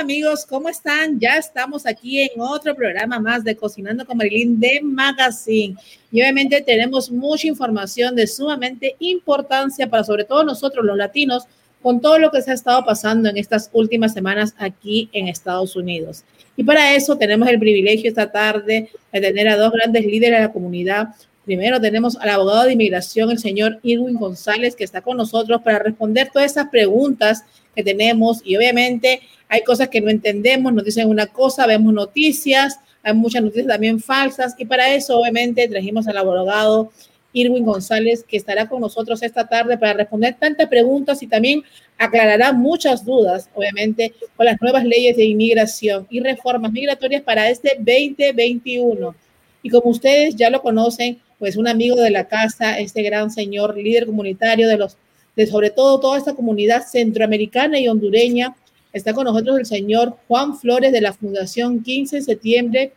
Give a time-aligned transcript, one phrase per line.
[0.00, 1.20] Amigos, ¿cómo están?
[1.20, 5.76] Ya estamos aquí en otro programa más de Cocinando con Marilyn de Magazine.
[6.10, 11.44] Y obviamente tenemos mucha información de sumamente importancia para sobre todo nosotros los latinos
[11.82, 15.76] con todo lo que se ha estado pasando en estas últimas semanas aquí en Estados
[15.76, 16.24] Unidos.
[16.56, 20.46] Y para eso tenemos el privilegio esta tarde de tener a dos grandes líderes de
[20.46, 21.08] la comunidad.
[21.44, 25.78] Primero tenemos al abogado de inmigración, el señor Irwin González, que está con nosotros para
[25.78, 31.08] responder todas esas preguntas que tenemos y obviamente hay cosas que no entendemos, nos dicen
[31.08, 36.18] una cosa, vemos noticias, hay muchas noticias también falsas y para eso obviamente trajimos al
[36.18, 36.90] abogado
[37.32, 41.62] Irwin González que estará con nosotros esta tarde para responder tantas preguntas y también
[41.98, 47.76] aclarará muchas dudas, obviamente, con las nuevas leyes de inmigración y reformas migratorias para este
[47.78, 49.14] 2021.
[49.62, 53.76] Y como ustedes ya lo conocen, pues un amigo de la casa, este gran señor
[53.76, 54.96] líder comunitario de los
[55.36, 58.54] de sobre todo toda esta comunidad centroamericana y hondureña.
[58.92, 62.92] Está con nosotros el señor Juan Flores de la Fundación 15 de septiembre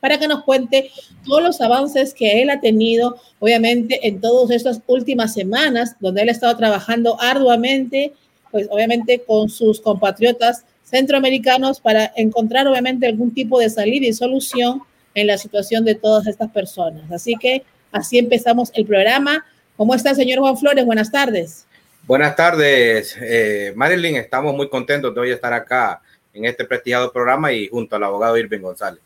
[0.00, 0.90] para que nos cuente
[1.24, 6.28] todos los avances que él ha tenido, obviamente, en todas estas últimas semanas, donde él
[6.28, 8.12] ha estado trabajando arduamente,
[8.50, 14.82] pues obviamente con sus compatriotas centroamericanos para encontrar, obviamente, algún tipo de salida y solución
[15.14, 17.10] en la situación de todas estas personas.
[17.10, 19.44] Así que así empezamos el programa.
[19.76, 20.86] ¿Cómo está, señor Juan Flores?
[20.86, 21.66] Buenas tardes.
[22.08, 24.16] Buenas tardes, eh, Marilyn.
[24.16, 26.00] Estamos muy contentos de hoy estar acá
[26.32, 29.02] en este prestigiado programa y junto al abogado Irving González.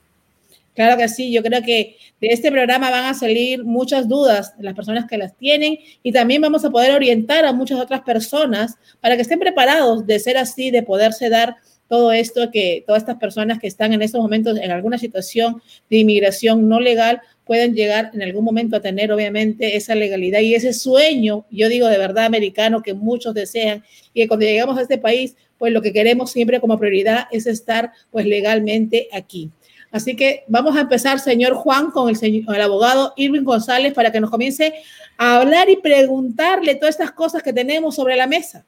[0.73, 4.63] Claro que sí, yo creo que de este programa van a salir muchas dudas de
[4.63, 8.77] las personas que las tienen y también vamos a poder orientar a muchas otras personas
[9.01, 11.57] para que estén preparados de ser así, de poderse dar
[11.93, 15.61] todo esto, que todas estas personas que están en estos momentos en alguna situación
[15.91, 20.55] de inmigración no legal pueden llegar en algún momento a tener obviamente esa legalidad y
[20.55, 24.81] ese sueño, yo digo de verdad americano que muchos desean y que cuando llegamos a
[24.81, 29.51] este país, pues lo que queremos siempre como prioridad es estar pues legalmente aquí.
[29.91, 34.11] Así que vamos a empezar, señor Juan, con el, señor, el abogado Irving González para
[34.11, 34.73] que nos comience
[35.19, 38.65] a hablar y preguntarle todas estas cosas que tenemos sobre la mesa.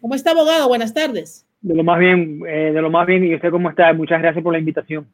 [0.00, 0.68] ¿Cómo está, abogado?
[0.68, 1.47] Buenas tardes.
[1.60, 3.92] De lo más bien, eh, de lo más bien, y usted cómo está.
[3.92, 5.06] Muchas gracias por la invitación.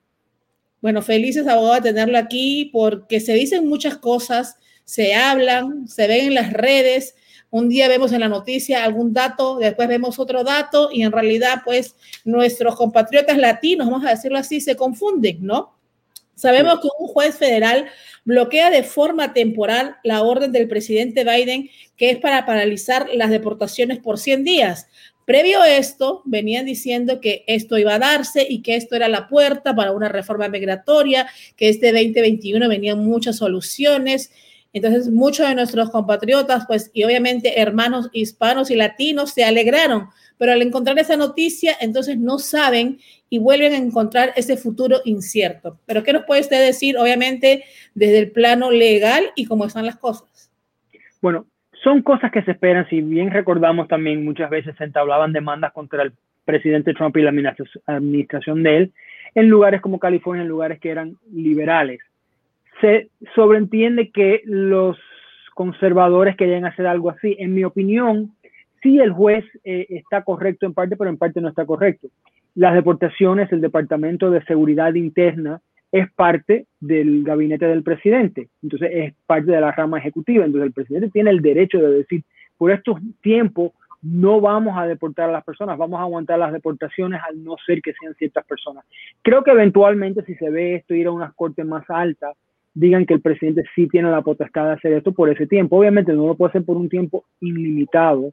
[0.81, 6.27] Bueno, felices abogado de tenerlo aquí porque se dicen muchas cosas, se hablan, se ven
[6.27, 7.17] en las redes.
[7.49, 11.63] Un día vemos en la noticia algún dato, después vemos otro dato y en realidad
[11.65, 15.75] pues nuestros compatriotas latinos, vamos a decirlo así, se confunden, ¿no?
[16.35, 17.87] Sabemos que un juez federal
[18.25, 24.01] bloquea de forma temporal la orden del presidente Biden que es para paralizar las deportaciones
[24.01, 24.89] por 100 días.
[25.25, 29.29] Previo a esto, venían diciendo que esto iba a darse y que esto era la
[29.29, 31.27] puerta para una reforma migratoria,
[31.57, 34.31] que este 2021 venían muchas soluciones.
[34.75, 40.53] Entonces, muchos de nuestros compatriotas, pues, y obviamente hermanos hispanos y latinos se alegraron, pero
[40.53, 42.99] al encontrar esa noticia, entonces no saben
[43.31, 45.79] y vuelven a encontrar ese futuro incierto.
[45.87, 47.65] Pero, ¿qué nos puede usted decir, obviamente,
[47.95, 50.51] desde el plano legal y cómo están las cosas?
[51.23, 51.47] Bueno,
[51.85, 56.03] son cosas que se esperan, si bien recordamos también muchas veces se entablaban demandas contra
[56.03, 56.13] el
[56.45, 57.55] presidente Trump y la
[57.87, 58.93] administración de él
[59.35, 62.01] en lugares como California, en lugares que eran liberales.
[62.81, 64.97] Se sobreentiende que los
[65.55, 67.37] conservadores querían hacer algo así.
[67.39, 68.33] En mi opinión,
[68.83, 72.09] sí el juez eh, está correcto en parte, pero en parte no está correcto.
[72.55, 75.61] Las deportaciones, el Departamento de Seguridad Interna
[75.95, 80.73] es parte del gabinete del presidente, entonces es parte de la rama ejecutiva, entonces el
[80.73, 82.25] presidente tiene el derecho de decir,
[82.59, 83.71] por estos tiempos
[84.03, 87.81] no vamos a deportar a las personas, vamos a aguantar las deportaciones al no ser
[87.81, 88.85] que sean ciertas personas.
[89.23, 92.37] Creo que eventualmente si se ve esto ir a unas cortes más altas,
[92.75, 95.79] digan que el presidente sí tiene la potestad de hacer esto por ese tiempo.
[95.79, 98.33] Obviamente no lo puede hacer por un tiempo ilimitado,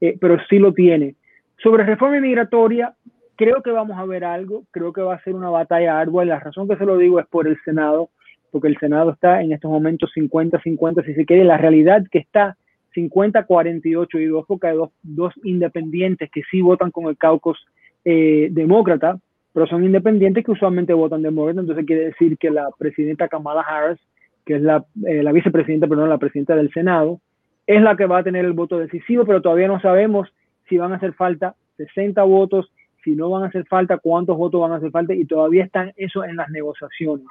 [0.00, 1.14] eh, pero sí lo tiene.
[1.62, 2.94] Sobre reforma migratoria,
[3.42, 6.28] creo que vamos a ver algo, creo que va a ser una batalla ardua y
[6.28, 8.10] la razón que se lo digo es por el Senado,
[8.52, 12.56] porque el Senado está en estos momentos 50-50, si se quiere, la realidad que está
[12.94, 17.58] 50-48 y dos, porque hay dos, dos, independientes que sí votan con el caucus
[18.04, 19.18] eh, demócrata,
[19.52, 23.98] pero son independientes que usualmente votan demócrata, entonces quiere decir que la presidenta Kamala Harris,
[24.46, 27.18] que es la, eh, la vicepresidenta, perdón, la presidenta del Senado,
[27.66, 30.32] es la que va a tener el voto decisivo, pero todavía no sabemos
[30.68, 32.70] si van a hacer falta 60 votos,
[33.02, 35.92] si no van a hacer falta, cuántos votos van a hacer falta y todavía están
[35.96, 37.26] eso en las negociaciones.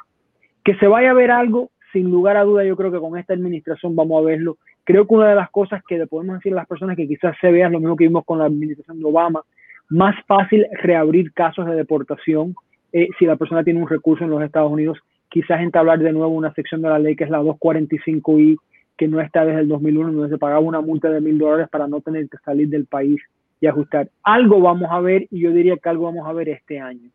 [0.63, 3.33] Que se vaya a ver algo, sin lugar a duda, yo creo que con esta
[3.33, 4.57] administración vamos a verlo.
[4.83, 7.35] Creo que una de las cosas que le podemos decir a las personas que quizás
[7.39, 9.41] se vean lo mismo que vimos con la administración de Obama,
[9.89, 12.55] más fácil reabrir casos de deportación
[12.93, 14.97] eh, si la persona tiene un recurso en los Estados Unidos,
[15.29, 18.57] quizás entablar de nuevo una sección de la ley que es la 245I,
[18.97, 21.87] que no está desde el 2001, donde se pagaba una multa de mil dólares para
[21.87, 23.21] no tener que salir del país
[23.61, 24.09] y ajustar.
[24.23, 27.09] Algo vamos a ver y yo diría que algo vamos a ver este año.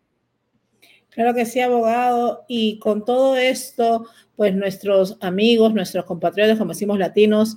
[1.11, 2.45] Claro que sí, abogado.
[2.47, 4.07] Y con todo esto,
[4.37, 7.57] pues nuestros amigos, nuestros compatriotas, como decimos latinos,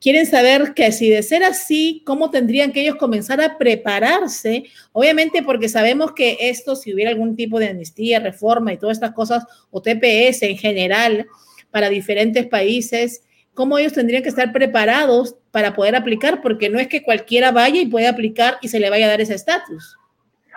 [0.00, 4.64] quieren saber que si de ser así, ¿cómo tendrían que ellos comenzar a prepararse?
[4.92, 9.12] Obviamente porque sabemos que esto, si hubiera algún tipo de amnistía, reforma y todas estas
[9.12, 11.26] cosas, o TPS en general,
[11.70, 16.40] para diferentes países, ¿cómo ellos tendrían que estar preparados para poder aplicar?
[16.42, 19.20] Porque no es que cualquiera vaya y pueda aplicar y se le vaya a dar
[19.20, 19.96] ese estatus.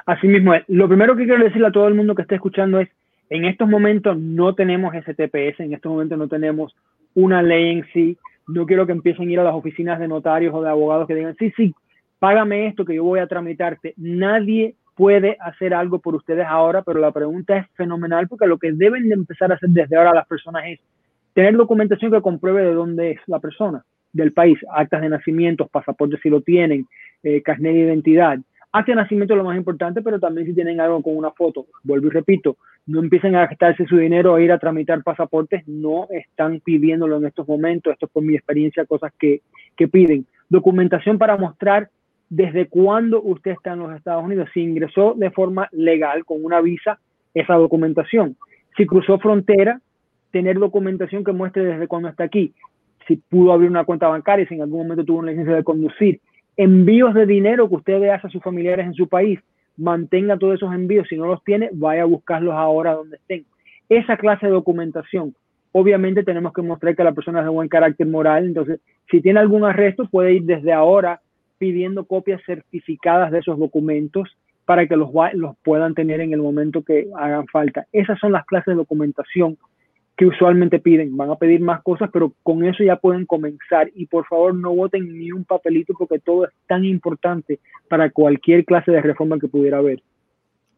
[0.05, 0.63] Así mismo es.
[0.67, 2.89] Lo primero que quiero decirle a todo el mundo que esté escuchando es,
[3.29, 6.75] en estos momentos no tenemos STPS, en estos momentos no tenemos
[7.15, 8.17] una ley en sí.
[8.47, 11.15] No quiero que empiecen a ir a las oficinas de notarios o de abogados que
[11.15, 11.73] digan, sí, sí,
[12.19, 13.95] págame esto que yo voy a tramitarte.
[13.97, 18.71] Nadie puede hacer algo por ustedes ahora, pero la pregunta es fenomenal porque lo que
[18.71, 20.79] deben de empezar a hacer desde ahora las personas es
[21.35, 26.19] tener documentación que compruebe de dónde es la persona, del país, actas de nacimiento, pasaportes
[26.23, 26.87] si lo tienen,
[27.21, 28.39] eh, carnet de identidad
[28.75, 32.09] Hace nacimiento lo más importante, pero también si tienen algo con una foto, vuelvo y
[32.09, 37.15] repito, no empiecen a gastarse su dinero a ir a tramitar pasaportes, no están pidiéndolo
[37.15, 39.43] en estos momentos, esto es por mi experiencia, cosas que,
[39.77, 40.25] que piden.
[40.49, 41.89] Documentación para mostrar
[42.27, 46.59] desde cuándo usted está en los Estados Unidos, si ingresó de forma legal con una
[46.59, 46.99] visa,
[47.33, 48.35] esa documentación.
[48.75, 49.79] Si cruzó frontera,
[50.35, 52.53] tener documentación que muestre desde cuándo está aquí.
[53.07, 56.19] Si pudo abrir una cuenta bancaria, si en algún momento tuvo una licencia de conducir,
[56.57, 59.39] envíos de dinero que usted hace a sus familiares en su país,
[59.77, 61.07] mantenga todos esos envíos.
[61.07, 63.45] Si no los tiene, vaya a buscarlos ahora donde estén.
[63.87, 65.33] Esa clase de documentación.
[65.71, 68.43] Obviamente tenemos que mostrar que la persona es de buen carácter moral.
[68.43, 71.21] Entonces, si tiene algún arresto, puede ir desde ahora
[71.57, 74.35] pidiendo copias certificadas de esos documentos
[74.65, 75.11] para que los
[75.63, 77.85] puedan tener en el momento que hagan falta.
[77.93, 79.57] Esas son las clases de documentación
[80.17, 81.15] que usualmente piden.
[81.17, 83.89] Van a pedir más cosas, pero con eso ya pueden comenzar.
[83.95, 87.59] Y por favor, no voten ni un papelito porque todo es tan importante
[87.89, 90.01] para cualquier clase de reforma que pudiera haber.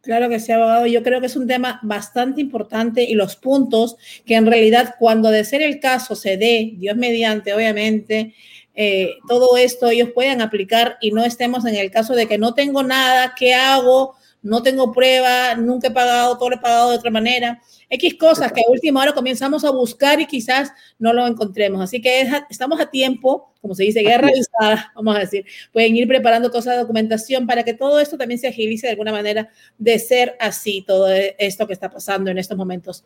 [0.01, 0.86] Claro que sí, abogado.
[0.86, 5.30] Yo creo que es un tema bastante importante y los puntos que en realidad cuando
[5.30, 8.34] de ser el caso se dé, Dios mediante, obviamente,
[8.74, 12.54] eh, todo esto ellos puedan aplicar y no estemos en el caso de que no
[12.54, 14.16] tengo nada, ¿qué hago?
[14.42, 17.60] No tengo prueba, nunca he pagado, todo lo he pagado de otra manera.
[17.89, 21.81] X cosas que a última hora comenzamos a buscar y quizás no lo encontremos.
[21.81, 25.45] Así que estamos a tiempo, como se dice, guerra avisada, vamos a decir.
[25.72, 29.12] Pueden ir preparando toda esa documentación para que todo esto también se agilice de alguna
[29.12, 33.04] manera de ser así, todo esto que está pasando en estos momentos.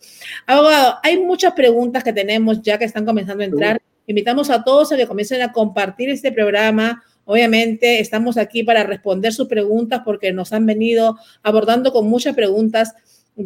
[0.47, 3.81] Abogado, hay muchas preguntas que tenemos ya que están comenzando a entrar.
[4.07, 7.03] Invitamos a todos a que comiencen a compartir este programa.
[7.25, 12.93] Obviamente estamos aquí para responder sus preguntas porque nos han venido abordando con muchas preguntas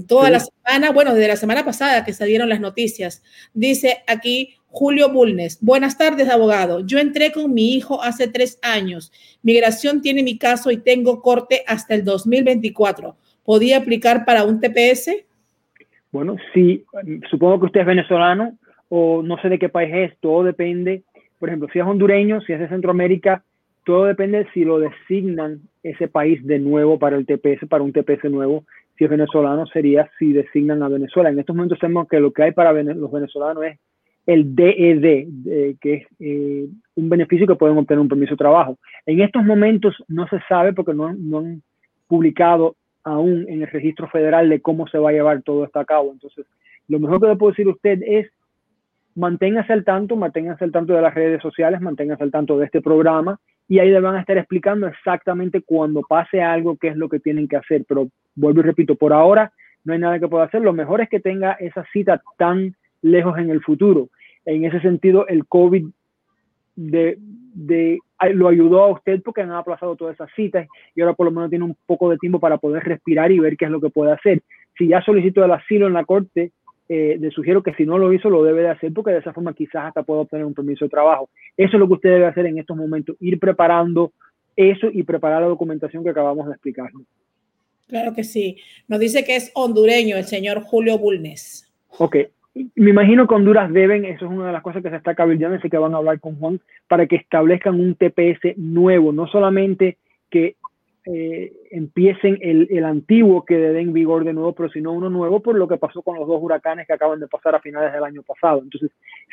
[0.07, 3.23] Toda la semana, bueno, desde la semana pasada que salieron las noticias.
[3.53, 5.59] Dice aquí Julio Bulnes.
[5.61, 6.85] Buenas tardes, abogado.
[6.85, 9.11] Yo entré con mi hijo hace tres años.
[9.43, 13.15] Migración tiene mi caso y tengo corte hasta el 2024.
[13.45, 15.11] ¿Podía aplicar para un TPS?
[16.11, 16.83] Bueno, sí,
[17.29, 18.57] supongo que usted es venezolano
[18.89, 21.03] o no sé de qué país es, todo depende.
[21.39, 23.43] Por ejemplo, si es hondureño, si es de Centroamérica,
[23.85, 28.25] todo depende si lo designan ese país de nuevo para el TPS, para un TPS
[28.25, 28.65] nuevo
[28.97, 31.29] si es venezolano sería si designan a Venezuela.
[31.29, 33.79] En estos momentos sabemos que lo que hay para los venezolanos es
[34.25, 38.77] el DED, e que es eh, un beneficio que pueden obtener un permiso de trabajo.
[39.05, 41.61] En estos momentos no se sabe porque no, no, han
[42.07, 45.85] publicado aún en el registro federal de cómo se va a llevar todo esto a
[45.85, 46.11] cabo.
[46.11, 46.45] Entonces,
[46.87, 48.27] lo mejor que le puedo decir a usted es
[49.15, 52.81] manténgase al tanto, manténgase al tanto de las redes sociales, manténgase al tanto de este
[52.81, 57.09] programa y ahí le van a estar explicando exactamente cuando pase algo qué es lo
[57.09, 57.85] que tienen que hacer.
[57.87, 59.51] Pero vuelvo y repito, por ahora
[59.83, 60.61] no hay nada que pueda hacer.
[60.61, 64.09] Lo mejor es que tenga esa cita tan lejos en el futuro.
[64.45, 65.87] En ese sentido, el COVID
[66.75, 71.49] lo ayudó a usted porque han aplazado todas esas citas y ahora por lo menos
[71.49, 74.11] tiene un poco de tiempo para poder respirar y ver qué es lo que puede
[74.11, 74.41] hacer.
[74.77, 76.51] Si ya solicitó el asilo en la corte,
[76.87, 79.33] eh, le sugiero que si no lo hizo, lo debe de hacer porque de esa
[79.33, 81.29] forma quizás hasta pueda obtener un permiso de trabajo.
[81.55, 84.11] Eso es lo que usted debe hacer en estos momentos, ir preparando
[84.55, 86.89] eso y preparar la documentación que acabamos de explicar.
[87.87, 88.57] Claro que sí.
[88.87, 91.71] Nos dice que es hondureño el señor Julio Bulnes.
[91.97, 92.17] Ok.
[92.75, 95.57] Me imagino que Honduras deben, eso es una de las cosas que se está cabildeando,
[95.57, 99.97] así que van a hablar con Juan para que establezcan un TPS nuevo, no solamente
[100.29, 100.55] que
[101.05, 105.55] eh, empiecen el, el, antiguo que den vigor de nuevo, pero sino uno nuevo por
[105.55, 108.23] lo que pasó con los dos huracanes que acaban de pasar a finales del año
[108.23, 108.61] pasado.
[108.63, 108.89] Entonces,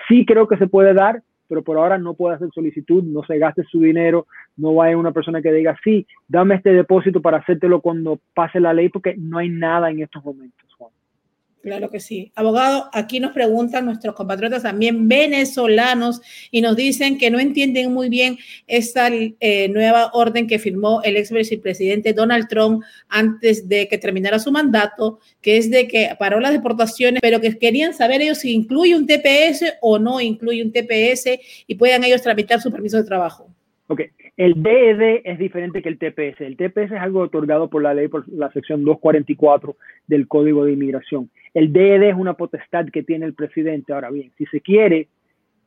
[0.09, 3.39] sí creo que se puede dar, pero por ahora no puede hacer solicitud, no se
[3.39, 7.81] gaste su dinero, no vaya una persona que diga, sí, dame este depósito para hacértelo
[7.81, 10.72] cuando pase la ley, porque no hay nada en estos momentos.
[11.63, 12.33] Claro que sí.
[12.35, 18.09] Abogado, aquí nos preguntan nuestros compatriotas también venezolanos y nos dicen que no entienden muy
[18.09, 23.97] bien esta eh, nueva orden que firmó el ex vicepresidente Donald Trump antes de que
[23.97, 28.39] terminara su mandato, que es de que paró las deportaciones, pero que querían saber ellos
[28.39, 31.39] si incluye un TPS o no incluye un TPS
[31.69, 33.49] y puedan ellos tramitar su permiso de trabajo.
[33.87, 34.01] Ok,
[34.37, 36.41] el DED e es diferente que el TPS.
[36.41, 40.73] El TPS es algo otorgado por la ley, por la sección 244 del Código de
[40.73, 41.31] Inmigración.
[41.53, 43.93] El DED es una potestad que tiene el presidente.
[43.93, 45.09] Ahora bien, si se quiere,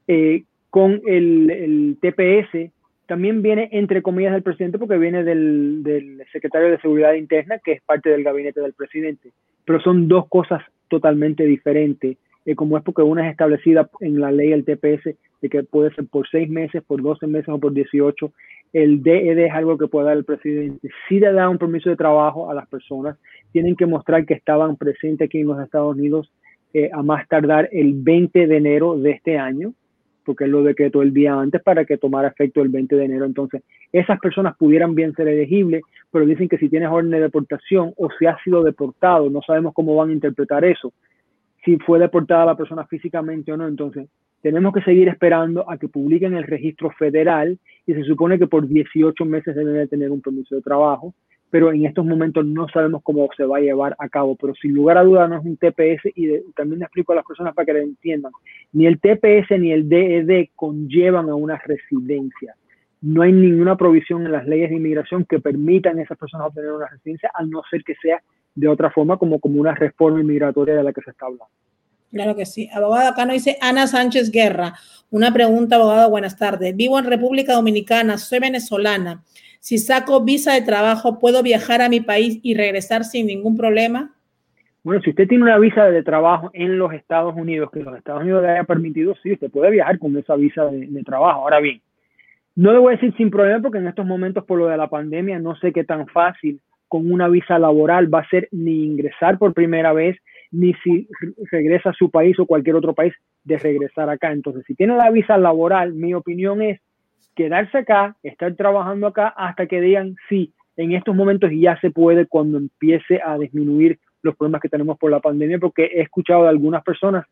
[0.07, 2.71] eh, con el, TPS
[3.05, 7.73] también viene entre comillas del presidente porque viene del, del, secretario de Seguridad Interna, que
[7.73, 9.29] es parte del gabinete del presidente.
[9.63, 14.31] Pero son dos cosas totalmente diferentes, eh, como es porque una es establecida en la
[14.31, 17.71] ley el TPS, de que puede ser por seis meses, por 12 meses o por
[17.71, 18.31] 18.
[18.75, 20.89] El DED es algo que puede dar el presidente.
[21.07, 23.17] Si le da un permiso de trabajo a las personas,
[23.53, 26.29] tienen que mostrar que estaban presentes aquí en los Estados Unidos
[26.73, 29.73] eh, a más tardar el 20 de enero de este año,
[30.25, 33.23] porque él lo decretó el día antes para que tomara efecto el 20 de enero.
[33.23, 33.63] Entonces,
[33.93, 38.09] esas personas pudieran bien ser elegibles, pero dicen que si tienes orden de deportación o
[38.19, 40.91] si ha sido deportado, no sabemos cómo van a interpretar eso,
[41.65, 43.67] si fue deportada la persona físicamente o no.
[43.67, 44.07] Entonces,
[44.41, 48.67] tenemos que seguir esperando a que publiquen el registro federal y se supone que por
[48.67, 51.13] 18 meses deben de tener un permiso de trabajo
[51.55, 54.35] pero en estos momentos no sabemos cómo se va a llevar a cabo.
[54.35, 57.25] Pero sin lugar a dudas no es un TPS y también le explico a las
[57.25, 58.33] personas para que lo entiendan.
[58.73, 62.55] Ni el TPS ni el DED e conllevan a una residencia.
[63.01, 66.73] No hay ninguna provisión en las leyes de inmigración que permitan a esas personas obtener
[66.73, 68.21] una residencia, a no ser que sea
[68.55, 71.47] de otra forma, como, como una reforma inmigratoria de la que se está hablando.
[72.11, 72.69] Claro que sí.
[72.73, 74.73] Abogado, acá nos dice Ana Sánchez Guerra.
[75.11, 76.75] Una pregunta, abogado, buenas tardes.
[76.75, 79.23] Vivo en República Dominicana, soy venezolana.
[79.59, 84.15] Si saco visa de trabajo, ¿puedo viajar a mi país y regresar sin ningún problema?
[84.85, 88.21] Bueno, si usted tiene una visa de trabajo en los Estados Unidos, que los Estados
[88.21, 91.41] Unidos le haya permitido, sí, usted puede viajar con esa visa de, trabajo.
[91.41, 91.81] Ahora bien,
[92.55, 94.87] no le voy a decir sin problema porque en estos momentos por lo de la
[94.87, 99.37] pandemia no sé qué tan fácil con una visa laboral va a ser ni ingresar
[99.37, 100.17] por primera vez,
[100.51, 101.07] ni si
[101.51, 103.13] regresa a su país o cualquier otro país
[103.43, 104.31] de regresar acá.
[104.31, 106.79] Entonces, si tiene la visa laboral, mi opinión es
[107.35, 112.25] quedarse acá, estar trabajando acá hasta que digan sí, en estos momentos ya se puede
[112.25, 116.49] cuando empiece a disminuir los problemas que tenemos por la pandemia, porque he escuchado de
[116.49, 117.25] algunas personas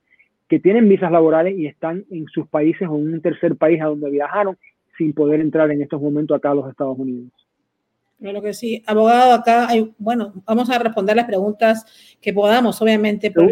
[0.47, 3.85] que tienen visas laborales y están en sus países o en un tercer país a
[3.85, 4.57] donde viajaron
[4.97, 7.31] sin poder entrar en estos momentos acá a los Estados Unidos.
[8.23, 8.81] Claro que sí.
[8.85, 11.85] Abogado, acá hay, bueno, vamos a responder las preguntas
[12.21, 13.51] que podamos, obviamente, por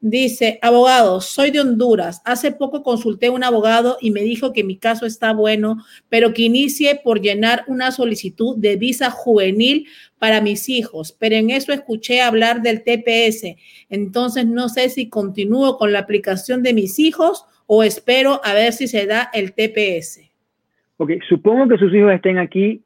[0.00, 2.20] Dice, abogado, soy de Honduras.
[2.24, 5.76] Hace poco consulté a un abogado y me dijo que mi caso está bueno,
[6.08, 9.86] pero que inicie por llenar una solicitud de visa juvenil
[10.18, 11.16] para mis hijos.
[11.16, 13.54] Pero en eso escuché hablar del TPS.
[13.90, 18.72] Entonces no sé si continúo con la aplicación de mis hijos o espero a ver
[18.72, 20.28] si se da el TPS.
[20.96, 22.82] Ok, supongo que sus hijos estén aquí.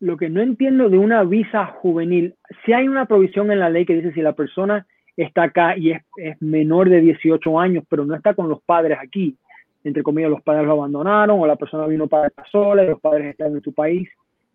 [0.00, 2.34] Lo que no entiendo de una visa juvenil,
[2.64, 4.86] si hay una provisión en la ley que dice si la persona
[5.16, 6.02] está acá y es,
[6.40, 9.36] menor de 18 años, pero no está con los padres aquí.
[9.84, 13.28] Entre comillas, los padres lo abandonaron o la persona vino para sola y los padres
[13.28, 14.08] están en su país.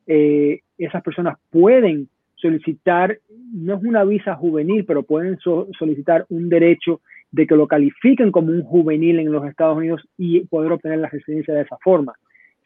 [0.05, 3.17] Eh, esas personas pueden solicitar,
[3.53, 8.51] no es una visa juvenil, pero pueden solicitar un derecho de que lo califiquen como
[8.51, 12.13] un juvenil en los Estados Unidos y poder obtener la residencia de esa forma.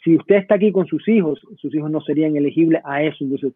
[0.06, 3.18] Si usted está aquí con sus hijos, sus hijos no serían elegibles a eso.
[3.24, 3.54] Entonces,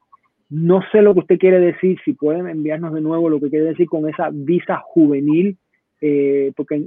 [0.49, 3.65] no sé lo que usted quiere decir, si pueden enviarnos de nuevo lo que quiere
[3.65, 5.57] decir con esa visa juvenil,
[6.01, 6.83] eh, porque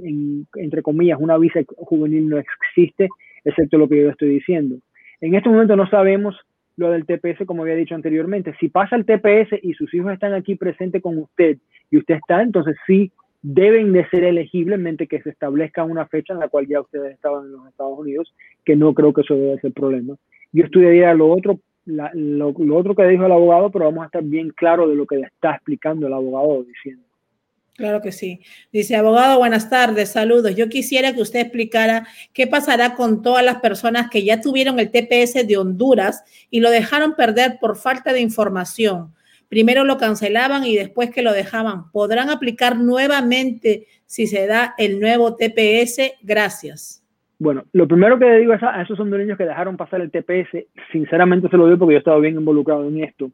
[0.55, 3.07] entre comillas una visa juvenil no existe,
[3.45, 4.75] excepto lo que yo estoy diciendo.
[5.21, 6.35] En este momento no sabemos
[6.75, 8.53] lo del TPS, como había dicho anteriormente.
[8.59, 11.57] Si pasa el TPS y sus hijos están aquí presentes con usted
[11.89, 16.39] y usted está, entonces sí deben de ser elegiblemente que se establezca una fecha en
[16.39, 18.33] la cual ya ustedes estaban en los Estados Unidos,
[18.65, 20.15] que no creo que eso debe ser problema.
[20.51, 24.49] Yo estudiaría lo otro lo, otro que dijo el abogado, pero vamos a estar bien
[24.51, 27.03] claro de lo que está explicando el abogado diciendo.
[27.75, 28.39] Claro que sí.
[28.71, 30.55] Dice, abogado, buenas tardes, saludos.
[30.55, 34.91] Yo quisiera que usted explicara qué pasará con todas las personas que ya tuvieron el
[34.91, 39.13] TPS de Honduras y lo dejaron perder por falta de información.
[39.53, 41.91] Primero lo cancelaban y después que lo dejaban.
[41.91, 46.13] ¿Podrán aplicar nuevamente si se da el nuevo TPS?
[46.23, 47.05] Gracias.
[47.37, 51.57] Bueno, lo primero que digo a, esos hondureños que dejaron pasar el TPS, sinceramente se
[51.57, 53.29] lo digo porque yo he estado bien involucrado en esto,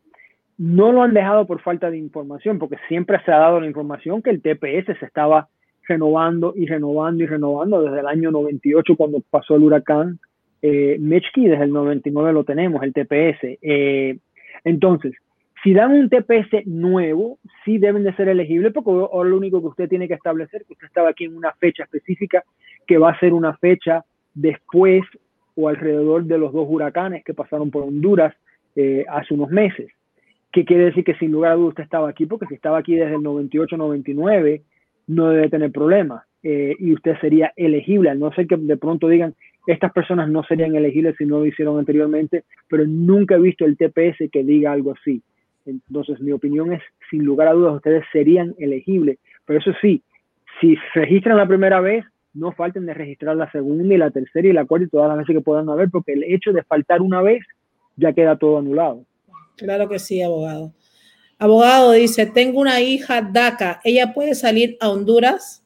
[0.58, 4.22] no lo han dejado por falta de información, porque siempre se ha dado la información
[4.22, 5.48] que el TPS se estaba
[5.88, 10.20] renovando y renovando y renovando desde el año 98 cuando pasó el huracán
[10.62, 13.58] eh, desde el 99 lo tenemos, el TPS.
[13.62, 14.18] Eh,
[14.66, 15.14] entonces,
[15.64, 19.68] Si dan un TPS nuevo, sí deben de ser elegibles porque o lo único que
[19.68, 22.44] usted tiene que establecer que usted estaba aquí en una fecha específica
[22.88, 25.04] que va a ser una fecha después
[25.56, 28.34] o alrededor de los dos huracanes que pasaron por Honduras
[28.76, 29.92] eh, hace unos meses.
[30.52, 32.26] ¿Qué quiere decir que sin lugar a dudas usted estaba aquí?
[32.26, 34.62] Porque si estaba aquí desde el 98-99,
[35.08, 39.10] no debe tener problemas eh, y usted sería elegible, al no ser que de pronto
[39.10, 39.36] digan,
[39.68, 43.78] estas personas no serían elegibles si no lo hicieron anteriormente, pero nunca he visto el
[43.78, 45.22] TPS que diga algo así.
[45.70, 49.20] Entonces, mi opinión es, sin lugar a dudas, ustedes serían elegibles.
[49.46, 50.04] Pero eso sí,
[50.60, 54.54] si registran la primera vez, no falten de registrar la segunda y la tercera y
[54.54, 57.22] la cuarta y todas las veces que puedan haber, porque el hecho de faltar una
[57.22, 57.44] vez
[57.96, 59.04] ya queda todo anulado.
[59.58, 60.74] Claro que sí, abogado.
[61.38, 65.66] Abogado dice, tengo una hija DACA, ¿ella puede salir a Honduras?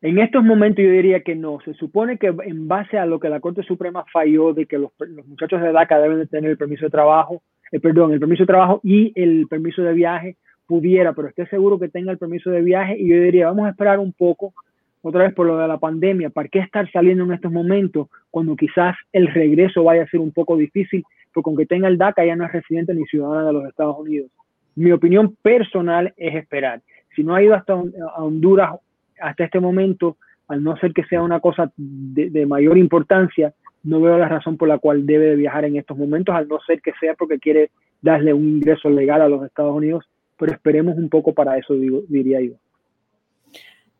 [0.00, 1.58] En estos momentos yo diría que no.
[1.64, 4.90] Se supone que en base a lo que la Corte Suprema falló de que los,
[5.26, 7.42] muchachos de DACA deben de tener el permiso de trabajo,
[7.72, 10.36] eh, perdón, el permiso de trabajo y el permiso de viaje,
[10.66, 13.70] pudiera, pero esté seguro que tenga el permiso de viaje y yo diría, vamos a
[13.70, 14.54] esperar un poco
[15.02, 18.54] otra vez por lo de la pandemia, ¿para qué estar saliendo en estos momentos cuando
[18.54, 21.04] quizás el regreso vaya a ser un poco difícil?
[21.34, 24.30] Porque aunque tenga el DACA ya no es residente ni ciudadana de los Estados Unidos.
[24.76, 26.82] Mi opinión personal es esperar.
[27.16, 28.76] Si no ha ido hasta a Honduras
[29.20, 30.16] hasta este momento,
[30.48, 33.52] al no ser que sea una cosa de, mayor importancia,
[33.84, 36.60] no veo la razón por la cual debe de viajar en estos momentos, al no
[36.66, 37.70] ser que sea porque quiere
[38.00, 40.04] darle un ingreso legal a los Estados Unidos,
[40.38, 42.54] pero esperemos un poco para eso, diría yo.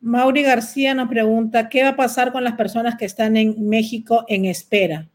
[0.01, 4.25] Mauri García nos pregunta, ¿qué va a pasar con las personas que están en México
[4.27, 5.05] en espera?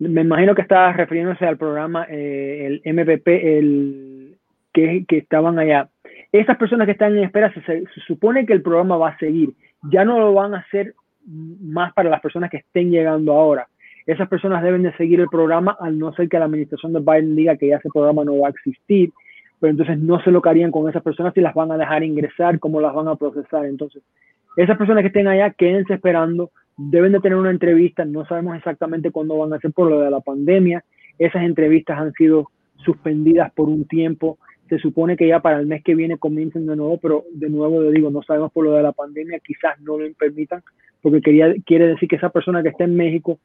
[0.00, 4.36] Me imagino que está refiriéndose al programa, eh, el MPP, el,
[4.72, 5.88] que, que, estaban allá.
[6.32, 9.54] Esas personas que están en espera, se, se, supone que el programa va a seguir.
[9.90, 10.94] Ya no lo van a hacer
[11.26, 13.68] más para las personas que estén llegando ahora.
[14.06, 17.34] Esas personas deben de seguir el programa al no ser que la administración de Biden
[17.34, 19.12] diga que ya ese programa no va a existir
[19.60, 22.58] pero entonces no sé lo harían con esas personas si las van a dejar ingresar,
[22.58, 23.64] cómo las van a procesar.
[23.66, 24.02] Entonces,
[24.56, 29.10] esas personas que estén allá, quédense esperando, deben de tener una entrevista, no sabemos exactamente
[29.10, 30.84] cuándo van a ser por lo de la pandemia,
[31.18, 32.50] esas entrevistas han sido
[32.84, 36.76] suspendidas por un tiempo, se supone que ya para el mes que viene comiencen de
[36.76, 39.96] nuevo, pero de nuevo le digo, no sabemos por lo de la pandemia, quizás no
[39.96, 40.62] lo permitan,
[41.02, 43.38] porque quería, quiere decir que esa persona que está en México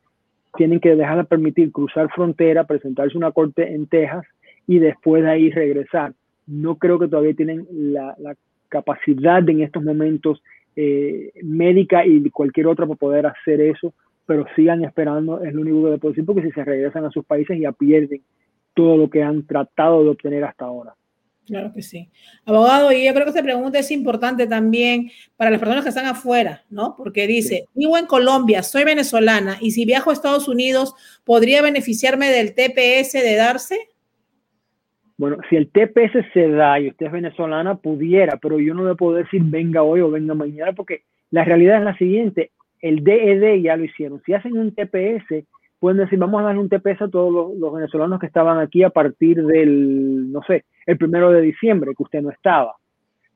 [0.58, 4.26] tienen que dejar de permitir cruzar frontera, presentarse una corte en Texas
[4.68, 6.14] y después de ahí regresar.
[6.48, 8.16] No creo que todavía tienen la,
[8.70, 10.42] capacidad en estos momentos
[10.78, 13.94] eh, médica y cualquier otra para poder hacer eso,
[14.26, 17.26] pero sigan esperando, es lo único que puedo decir, porque si se regresan a sus
[17.26, 18.22] países ya pierden
[18.74, 20.94] todo lo que han tratado de obtener hasta ahora.
[21.46, 22.10] Claro que sí.
[22.46, 26.06] Abogado, y yo creo que esta pregunta es importante también para las personas que están
[26.06, 26.96] afuera, ¿no?
[26.96, 30.94] Porque dice, vivo en Colombia, soy venezolana y si viajo a Estados Unidos,
[31.26, 33.78] ¿podría beneficiarme del TPS de darse?
[35.18, 38.96] Bueno, si el TPS se da y usted es venezolana, pudiera, pero yo no le
[38.96, 42.52] puedo decir venga hoy o venga mañana, porque la realidad es la siguiente,
[42.82, 44.22] el DED e ya lo hicieron.
[44.26, 45.46] Si hacen un TPS,
[45.82, 48.92] pueden decir, vamos a darle un TPS a todos los, venezolanos que estaban aquí a
[48.92, 52.76] partir del, no sé, el primero de diciembre, que usted no estaba.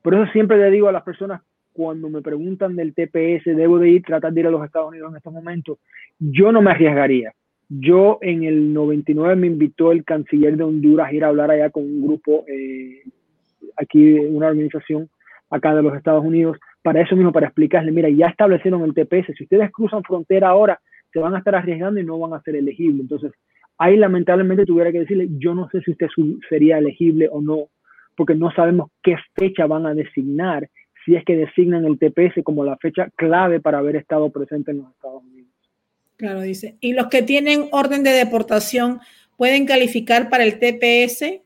[0.00, 3.90] Por eso siempre le digo a las personas, cuando me preguntan del TPS, debo de
[3.90, 5.78] ir, tratar de ir a los Estados Unidos en estos momentos,
[6.20, 7.32] yo no me arriesgaría.
[7.68, 11.70] Yo en el 99 me invitó el canciller de Honduras a ir a hablar allá
[11.70, 13.02] con un grupo, eh,
[13.76, 15.10] aquí, una organización
[15.50, 19.34] acá de los Estados Unidos, para eso mismo, para explicarle, mira, ya establecieron el TPS,
[19.36, 20.80] si ustedes cruzan frontera ahora,
[21.16, 23.00] se van a estar arriesgando y no van a ser elegibles.
[23.00, 23.32] Entonces,
[23.78, 26.08] ahí lamentablemente tuviera que decirle, yo no sé si usted
[26.46, 27.68] sería elegible o no,
[28.14, 30.68] porque no sabemos qué fecha van a designar,
[31.06, 34.78] si es que designan el TPS como la fecha clave para haber estado presente en
[34.78, 35.50] los Estados Unidos.
[36.18, 36.76] Claro, dice.
[36.80, 39.00] ¿Y los que tienen orden de deportación
[39.38, 41.40] pueden calificar para el TPS?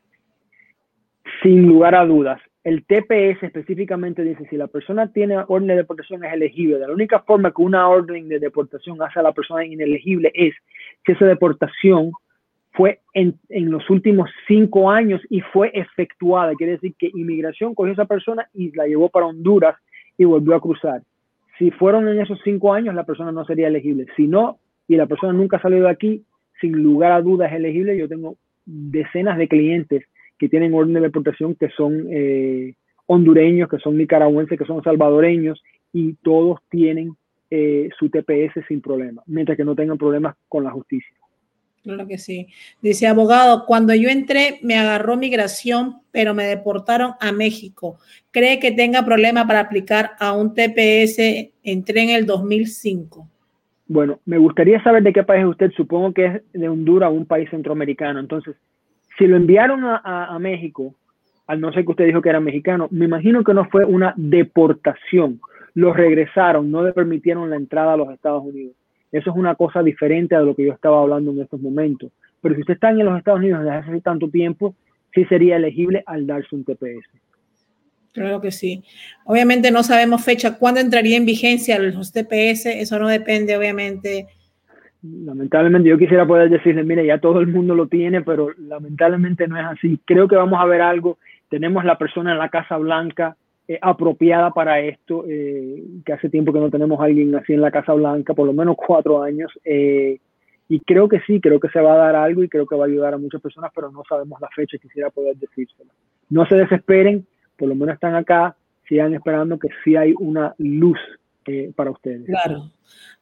[1.41, 2.41] Sin lugar a dudas.
[2.63, 6.77] El TPS específicamente dice si la persona tiene orden de deportación es elegible.
[6.77, 10.53] La única forma que una orden de deportación hace a la persona inelegible es
[11.03, 12.11] que esa deportación
[12.73, 16.53] fue en, en, los últimos cinco años y fue efectuada.
[16.55, 19.75] Quiere decir que inmigración cogió a esa persona y la llevó para Honduras
[20.17, 21.01] y volvió a cruzar.
[21.57, 24.05] Si fueron en esos cinco años, la persona no sería elegible.
[24.15, 26.23] Si no, y la persona nunca ha salido de aquí,
[26.59, 27.97] sin lugar a dudas es elegible.
[27.97, 30.05] Yo tengo decenas de clientes
[30.41, 32.73] que tienen orden de deportación que son eh,
[33.05, 35.61] hondureños, que son nicaragüenses, que son salvadoreños
[35.93, 37.15] y todos tienen
[37.51, 41.15] eh, su TPS sin problema, mientras que no tengan problemas con la justicia.
[41.83, 42.47] Claro que sí.
[42.81, 47.99] Dice, abogado, cuando yo entré me agarró migración, pero me deportaron a México.
[48.31, 51.51] ¿Cree que tenga problema para aplicar a un TPS?
[51.61, 53.27] Entré en el 2005.
[53.85, 55.71] Bueno, me gustaría saber de qué país es usted.
[55.77, 58.19] Supongo que es de Honduras, un país centroamericano.
[58.19, 58.55] Entonces,
[59.21, 60.95] Si lo enviaron a, México,
[61.45, 64.15] al no ser que usted dijo que era mexicano, me imagino que no fue una
[64.17, 65.39] deportación.
[65.75, 68.73] Lo regresaron, no le permitieron la entrada a los Estados Unidos.
[69.11, 72.11] Eso es una cosa diferente a lo que yo estaba hablando en estos momentos.
[72.41, 74.73] Pero si usted está en los Estados Unidos desde hace tanto tiempo,
[75.13, 77.07] sí sería elegible al darse un TPS.
[78.13, 78.83] Claro que sí.
[79.25, 84.25] Obviamente no sabemos fecha, cuándo entraría en vigencia los TPS, eso no depende obviamente.
[85.03, 89.57] Lamentablemente yo quisiera poder decirle, mire, ya todo el mundo lo tiene, pero lamentablemente no
[89.57, 89.99] es así.
[90.05, 91.17] Creo que vamos a ver algo.
[91.49, 93.35] Tenemos la persona en la Casa Blanca
[93.67, 97.71] eh, apropiada para esto, eh, que hace tiempo que no tenemos alguien así en la
[97.71, 99.51] Casa Blanca, por lo menos cuatro años.
[99.65, 100.19] Eh,
[100.69, 102.85] y creo que sí, creo que se va a dar algo y creo que va
[102.85, 105.89] a ayudar a muchas personas, pero no sabemos la fecha, quisiera poder decírselo.
[106.29, 107.25] No se desesperen,
[107.57, 108.55] por lo menos están acá,
[108.87, 110.99] sigan esperando que sí hay una luz
[111.47, 112.25] eh, para ustedes.
[112.25, 112.71] Claro.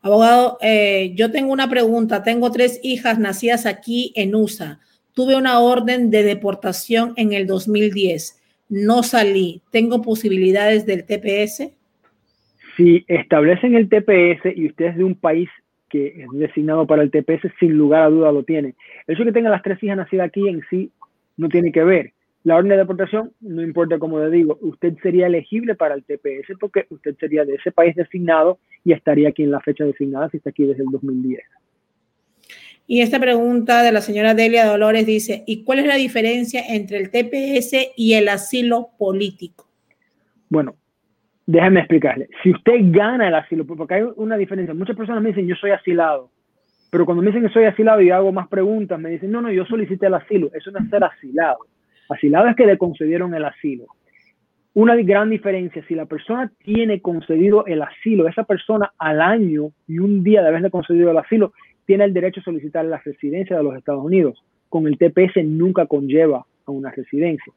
[0.02, 2.24] Abogado, eh, yo tengo una pregunta.
[2.24, 4.80] Tengo tres hijas nacidas aquí en USA.
[5.14, 8.42] Tuve una orden de deportación en el 2010.
[8.70, 9.62] No salí.
[9.72, 11.72] ¿Tengo posibilidades del TPS?
[12.78, 15.50] Si establecen el TPS y usted es de un país
[15.90, 18.76] que es designado para el TPS, sin lugar a duda lo tiene.
[19.08, 20.92] El hecho de que tenga las tres hijas nacidas aquí en sí
[21.36, 22.14] no tiene que ver.
[22.44, 26.58] La orden de deportación, no importa como le digo, usted sería elegible para el TPS
[26.60, 30.38] porque usted sería de ese país designado y estaría aquí en la fecha designada si
[30.38, 31.42] está aquí desde el 2010.
[32.88, 36.98] Y esta pregunta de la señora Delia Dolores dice, ¿y cuál es la diferencia entre
[36.98, 39.68] el TPS y el asilo político?
[40.50, 40.76] Bueno,
[41.46, 42.30] déjeme explicarle.
[42.42, 44.74] Si usted gana el asilo, porque hay una diferencia.
[44.74, 46.32] Muchas personas me dicen, yo soy asilado.
[46.90, 49.52] Pero cuando me dicen que soy asilado y hago más preguntas, me dicen, no, no,
[49.52, 50.50] yo solicité el asilo.
[50.54, 51.60] Eso no es ser asilado.
[52.10, 53.86] Asilado es que le concedieron el asilo.
[54.74, 60.00] Una gran diferencia, si la persona tiene concedido el asilo, esa persona al año y
[60.00, 61.54] un día de haberle concedido el asilo,
[61.86, 64.44] tiene el derecho a solicitar la residencia de los Estados Unidos.
[64.70, 67.52] Con el TPS nunca conlleva a una residencia.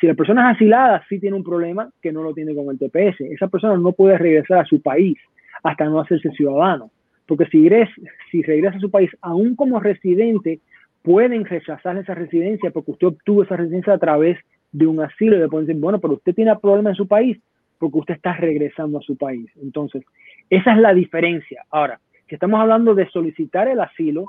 [0.00, 2.78] Si la persona es asilada, sí tiene un problema que no lo tiene con el
[2.78, 3.20] TPS.
[3.22, 5.16] Esa persona no puede regresar a su país
[5.62, 6.90] hasta no hacerse ciudadano.
[7.26, 7.92] Porque si, regresa,
[8.30, 10.60] si regresa a su país, aún como residente,
[11.02, 14.38] pueden rechazar esa residencia porque usted obtuvo esa residencia a través
[14.72, 17.38] de un asilo y le pueden decir, bueno, pero usted tiene problema en su país
[17.78, 19.50] porque usted está regresando a su país.
[19.62, 20.02] Entonces,
[20.50, 21.64] esa es la diferencia.
[21.70, 24.26] Ahora, si estamos hablando de solicitar el asilo,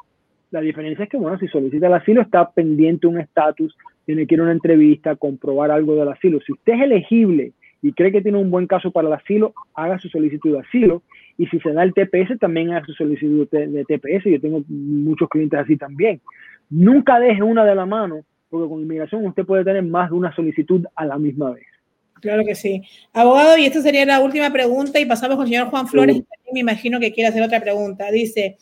[0.51, 4.33] la diferencia es que, bueno, si solicita el asilo está pendiente un estatus tiene que
[4.33, 6.39] ir a una entrevista, comprobar algo del asilo.
[6.41, 7.53] Si usted es elegible
[7.83, 11.03] y cree que tiene un buen caso para el asilo, haga su solicitud de asilo.
[11.37, 14.23] Y si se da el TPS, también haga su solicitud de, TPS.
[14.25, 16.21] Yo tengo muchos clientes así también.
[16.69, 20.33] Nunca deje una de la mano, porque con inmigración usted puede tener más de una
[20.35, 21.65] solicitud a la misma vez.
[22.21, 22.81] Claro que sí.
[23.13, 26.59] Abogado, y esta sería la última pregunta y pasamos con el señor Juan Flores, me
[26.59, 28.11] imagino que quiere hacer otra pregunta.
[28.11, 28.57] Dice,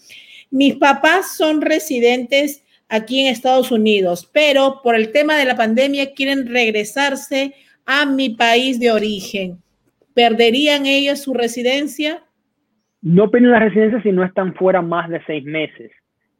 [0.51, 6.13] mis papás son residentes aquí en Estados Unidos, pero por el tema de la pandemia
[6.13, 7.53] quieren regresarse
[7.85, 9.61] a mi país de origen.
[10.13, 12.23] ¿Perderían ellos su residencia?
[13.01, 15.91] No pierden la residencia si no están fuera más de seis meses.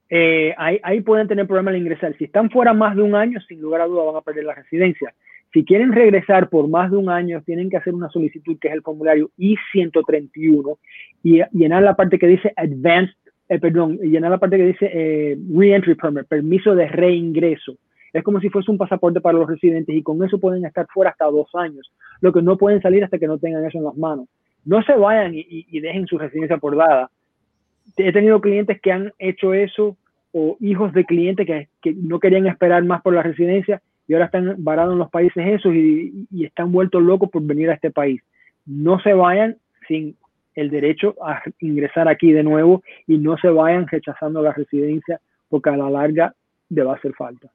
[0.09, 2.15] Eh, ahí, pueden tener problemas al ingresar.
[2.17, 4.55] Si están fuera más de un año, sin lugar a duda van a perder la
[4.55, 5.13] residencia.
[5.53, 8.73] Si quieren regresar por más de un año, tienen que hacer una solicitud que es
[8.73, 10.77] el formulario I-131
[11.23, 13.15] y llenar la parte que dice Advanced
[13.49, 17.77] eh, perdón, llenar la parte que dice eh, Re-Entry Permit, permiso de reingreso.
[18.11, 21.11] Es como si fuese un pasaporte para los residentes y con eso pueden estar fuera
[21.11, 23.95] hasta dos años, lo que no pueden salir hasta que no tengan eso en las
[23.95, 24.27] manos.
[24.65, 27.09] No se vayan y, dejen su residencia por dada.
[27.95, 29.97] He tenido clientes que han hecho eso
[30.31, 34.55] o hijos de clientes que, no querían esperar más por la residencia y ahora están
[34.59, 38.21] varados en los países esos y, y están vueltos locos por venir a este país.
[38.65, 40.15] No se vayan sin
[40.55, 45.69] el derecho a ingresar aquí de nuevo y no se vayan rechazando la residencia porque
[45.69, 46.33] a la larga
[46.69, 47.49] le va a hacer falta.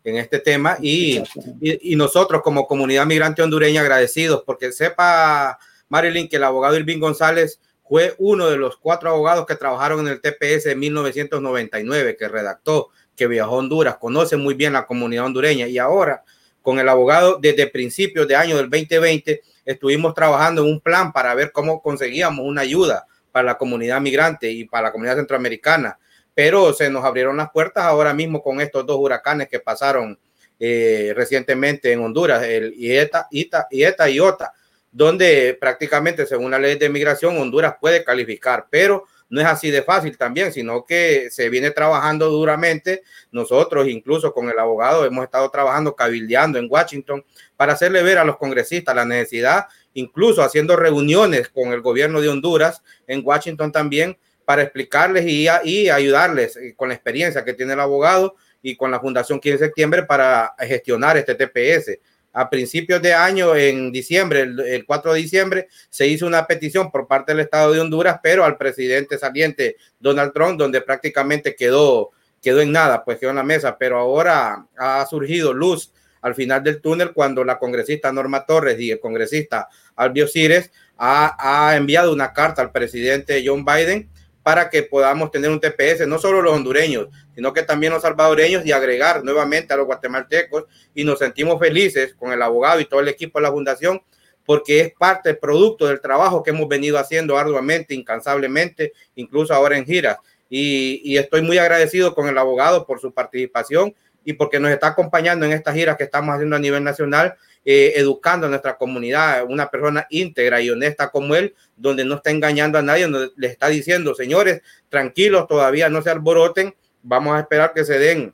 [0.04, 1.22] en este tema y,
[1.62, 7.60] y, nosotros como comunidad migrante hondureña agradecidos porque sepa Marilyn que el abogado Irving González
[7.88, 12.90] fue uno de los cuatro abogados que trabajaron en el TPS en 1999, que redactó,
[13.16, 16.24] que viajó a Honduras, conoce muy bien la comunidad hondureña y ahora
[16.64, 21.36] con el abogado desde principios de año del 2020 estuvimos trabajando en un plan para
[21.36, 26.00] ver cómo conseguíamos una ayuda para la comunidad migrante y para la comunidad centroamericana,
[26.34, 30.18] pero se nos abrieron las puertas ahora mismo con estos dos huracanes que pasaron
[30.60, 34.54] eh, recientemente en Honduras, el IETA, ITA, IETA y OTA,
[34.92, 39.82] donde prácticamente según la ley de migración Honduras puede calificar, pero no es así de
[39.82, 43.02] fácil también, sino que se viene trabajando duramente.
[43.32, 47.26] Nosotros, incluso con el abogado, hemos estado trabajando, cabildeando en Washington
[47.58, 49.66] para hacerle ver a los congresistas la necesidad,
[49.96, 55.48] incluso haciendo reuniones con el gobierno de Honduras en Washington también, para explicarles y,
[55.90, 59.66] ayudarles eh, con la experiencia que tiene el abogado y con la Fundación 15 de
[59.66, 61.98] septiembre para gestionar este TPS
[62.34, 67.08] a principios de año, en diciembre, el, 4 de diciembre, se hizo una petición por
[67.08, 72.10] parte del Estado de Honduras, pero al presidente saliente Donald Trump, donde prácticamente quedó,
[72.42, 75.92] quedó en nada, pues quedó en la mesa, pero ahora ha surgido luz
[76.22, 81.36] al final del túnel cuando la congresista Norma Torres y el congresista Albio Cires ha,
[81.70, 84.10] ha enviado una carta al presidente John Biden
[84.44, 88.66] para que podamos tener un TPS, no solo los hondureños, sino que también los salvadoreños
[88.66, 90.66] y agregar nuevamente a los guatemaltecos.
[90.94, 94.02] Y nos sentimos felices con el abogado y todo el equipo de la fundación,
[94.46, 99.86] porque es parte, producto del trabajo que hemos venido haciendo arduamente, incansablemente, incluso ahora en
[99.86, 100.18] giras.
[100.50, 104.88] Y, y estoy muy agradecido con el abogado por su participación y porque nos está
[104.88, 109.46] acompañando en estas giras que estamos haciendo a nivel nacional eh, educando a nuestra comunidad,
[109.48, 113.48] una persona íntegra y honesta como él, donde no está engañando a nadie, donde le
[113.48, 118.34] está diciendo, señores, tranquilos, todavía no se alboroten, vamos a esperar que se den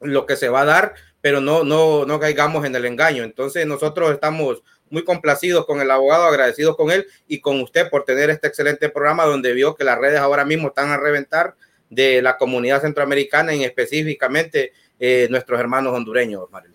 [0.00, 3.22] lo que se va a dar, pero no, no, no caigamos en el engaño.
[3.22, 8.04] Entonces nosotros estamos muy complacidos con el abogado, agradecidos con él y con usted por
[8.04, 11.54] tener este excelente programa donde vio que las redes ahora mismo están a reventar
[11.90, 16.73] de la comunidad centroamericana y específicamente eh, nuestros hermanos hondureños, Marilyn.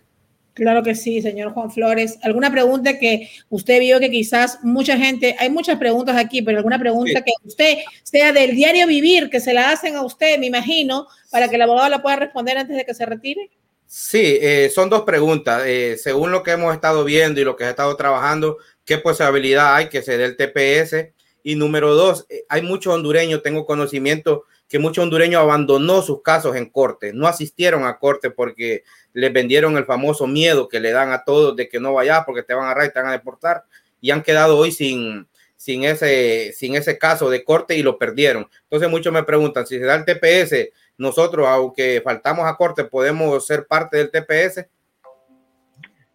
[0.54, 2.20] Claro que sí, señor Juan Flores.
[2.22, 6.80] ¿Alguna pregunta que usted vio que quizás mucha gente, hay muchas preguntas aquí, pero alguna
[6.80, 11.08] pregunta que usted sea del diario vivir, que se la hacen a usted, me imagino,
[11.32, 13.50] para que el abogado la pueda responder antes de que se retire?
[13.92, 15.64] Sí, eh, son dos preguntas.
[15.66, 19.76] Eh, según lo que hemos estado viendo y lo que he estado trabajando, ¿qué posibilidad
[19.76, 21.12] hay que se dé el TPS?
[21.42, 26.56] Y número dos, eh, hay muchos hondureños, tengo conocimiento que muchos hondureños abandonó sus casos
[26.56, 31.12] en corte, no asistieron a corte porque les vendieron el famoso miedo que le dan
[31.12, 33.64] a todos de que no vayas porque te van a y te van a deportar
[34.00, 38.48] y han quedado hoy sin, sin, ese, sin ese caso de corte y lo perdieron.
[38.64, 43.46] Entonces muchos me preguntan si se da el TPS, nosotros aunque faltamos a corte podemos
[43.48, 44.68] ser parte del TPS.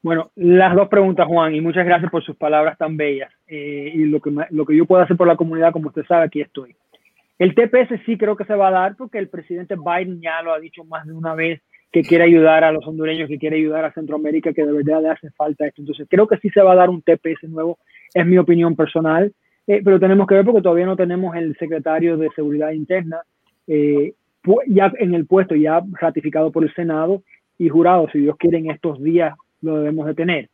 [0.01, 3.33] Bueno, las dos preguntas, Juan, y muchas gracias por sus palabras tan bellas.
[3.49, 6.27] Eh, y lo que, lo que yo puedo hacer por la comunidad, como usted sabe,
[6.27, 6.77] aquí estoy.
[7.39, 10.53] El TPS sí creo que se va a dar porque el presidente Biden ya lo
[10.53, 13.85] ha dicho más de una vez que quiere ayudar a los hondureños, que quiere ayudar
[13.85, 15.83] a Centroamérica, que de verdad le hace falta esto.
[15.83, 17.79] Entonces creo que sí se va a dar un TPS nuevo,
[18.13, 19.33] es mi opinión personal,
[19.67, 23.23] eh, pero tenemos que ver porque todavía no tenemos el secretario de Seguridad Interna
[23.67, 24.15] eh,
[24.67, 27.23] ya en el puesto, ya ratificado por el Senado
[27.59, 30.51] y jurado, si Dios quiere en estos días lo debemos de tener.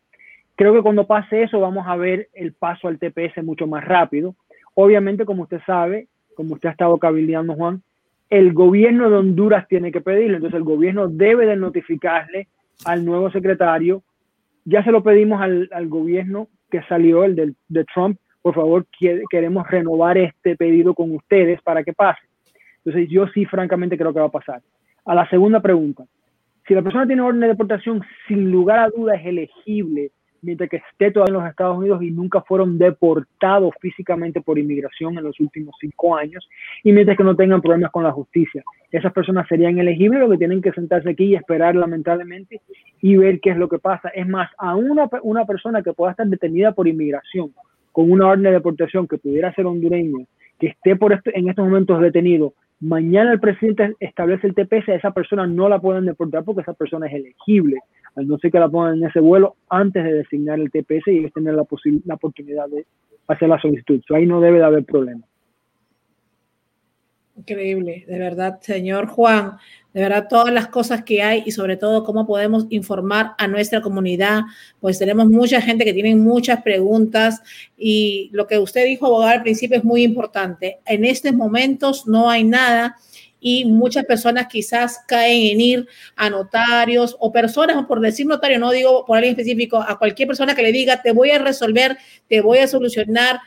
[0.56, 4.34] Creo que cuando pase eso vamos a ver el paso al TPS mucho más rápido.
[4.74, 7.82] Obviamente, como usted sabe, como usted ha estado cabildeando, Juan,
[8.28, 10.36] el gobierno de Honduras tiene que pedirlo.
[10.36, 12.48] Entonces, el gobierno debe de notificarle
[12.84, 14.02] al nuevo secretario.
[14.64, 18.18] Ya se lo pedimos al, gobierno que salió, el de, de Trump.
[18.40, 18.86] Por favor,
[19.30, 22.22] queremos renovar este pedido con ustedes para que pase.
[22.84, 24.62] Entonces, yo sí, francamente, creo que va a pasar.
[25.04, 26.04] A la segunda pregunta.
[26.66, 30.76] Si la persona tiene orden de deportación, sin lugar a duda es elegible mientras que
[30.76, 35.38] esté todavía en los Estados Unidos y nunca fueron deportados físicamente por inmigración en los
[35.40, 36.48] últimos cinco años,
[36.82, 38.62] y mientras que no tengan problemas con la justicia.
[38.90, 42.60] Esas personas serían elegibles, lo que tienen que sentarse aquí y esperar lamentablemente
[43.00, 44.08] y ver qué es lo que pasa.
[44.08, 47.52] Es más, a una, una persona que pueda estar detenida por inmigración,
[47.92, 50.24] con una orden de deportación que pudiera ser hondureña,
[50.58, 54.94] que esté por este, en estos momentos detenido, mañana el presidente establece el TPS, a
[54.94, 57.80] esa persona no la pueden deportar porque esa persona es elegible
[58.16, 61.18] al no ser que la pongan en ese vuelo antes de designar el TPS y
[61.18, 61.64] ellos tener la,
[62.04, 62.86] la oportunidad de
[63.28, 64.00] hacer la solicitud.
[64.10, 65.22] ahí no debe de haber problema.
[67.36, 69.52] Increíble, de verdad, señor Juan,
[69.94, 73.80] de verdad todas las cosas que hay y sobre todo cómo podemos informar a nuestra
[73.80, 74.42] comunidad,
[74.78, 77.40] pues tenemos mucha gente que tiene muchas preguntas
[77.78, 80.80] y lo que usted dijo, abogado, al principio es muy importante.
[80.84, 82.96] En estos momentos no hay nada
[83.40, 88.70] y muchas personas quizás caen en ir a notarios o personas, por decir notario, no
[88.70, 91.96] digo por alguien específico, a cualquier persona que le diga, te voy a resolver,
[92.28, 93.40] te voy a solucionar,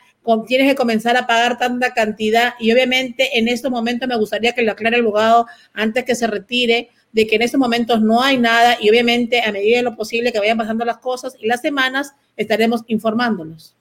[0.46, 4.62] tienes que comenzar a pagar tanta cantidad y obviamente en estos momentos me gustaría que
[4.62, 8.38] lo aclare el abogado antes que se retire, de que en estos momentos no hay
[8.38, 11.60] nada y obviamente a medida de lo posible que vayan pasando las cosas y las
[11.60, 13.76] semanas estaremos informándolos.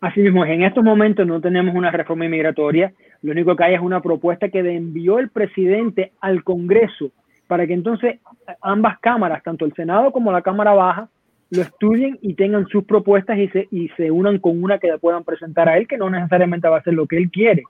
[0.00, 2.92] Así mismo, en estos momentos no tenemos una reforma inmigratoria,
[3.22, 7.10] lo único que hay es una propuesta que envió el presidente al Congreso
[7.48, 8.20] para que entonces
[8.60, 11.08] ambas cámaras, tanto el Senado como la Cámara Baja,
[11.50, 15.24] lo estudien y tengan sus propuestas y se, y se unan con una que puedan
[15.24, 17.62] presentar a él, que no necesariamente va a ser lo que él quiere.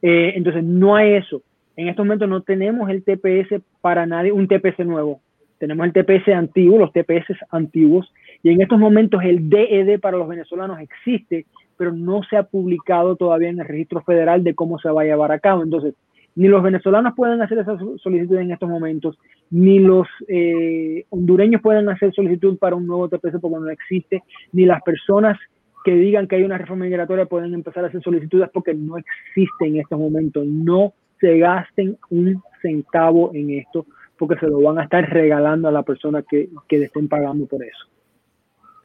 [0.00, 1.42] Eh, entonces, no hay eso.
[1.76, 5.20] En estos momentos no tenemos el TPS para nadie, un TPS nuevo.
[5.58, 10.28] Tenemos el TPS antiguo, los TPS antiguos, y en estos momentos el DED para los
[10.28, 14.90] venezolanos existe, pero no se ha publicado todavía en el registro federal de cómo se
[14.90, 15.62] va a llevar a cabo.
[15.62, 15.94] Entonces,
[16.36, 19.18] ni los venezolanos pueden hacer esa solicitud en estos momentos,
[19.50, 24.66] ni los eh, hondureños pueden hacer solicitud para un nuevo TPS porque no existe, ni
[24.66, 25.38] las personas
[25.82, 29.66] que digan que hay una reforma migratoria pueden empezar a hacer solicitudes porque no existe
[29.66, 30.44] en estos momentos.
[30.44, 33.86] No se gasten un centavo en esto
[34.18, 37.46] porque se lo van a estar regalando a la persona que, que le estén pagando
[37.46, 37.86] por eso.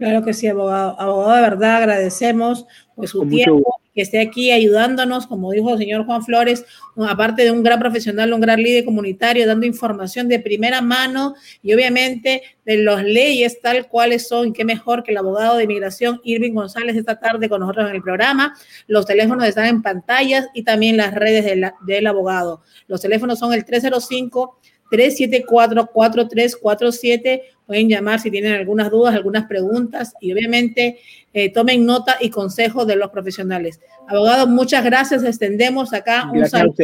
[0.02, 1.00] Claro que sí, abogado.
[1.00, 6.08] Abogado, de verdad agradecemos pues, su tiempo, que esté aquí ayudándonos, como dijo el señor
[6.08, 6.66] Juan Flores,
[7.08, 11.76] aparte de un gran profesional, un gran líder comunitario, dando información de primera mano y
[11.76, 14.54] obviamente de las leyes tal cuales son.
[14.54, 18.02] Qué mejor que el abogado de inmigración Irving González esta tarde con nosotros en el
[18.02, 18.56] programa.
[18.88, 21.46] Los teléfonos están en pantallas y también las redes
[21.86, 22.64] del abogado.
[22.88, 24.58] Los teléfonos son el 305
[24.92, 27.42] 374-4347.
[27.72, 31.00] Pueden llamar si tienen algunas dudas, algunas preguntas y obviamente
[31.34, 33.80] eh, tomen nota y consejo de los profesionales.
[34.10, 35.24] Abogado, muchas gracias.
[35.24, 36.76] Extendemos acá un saludo.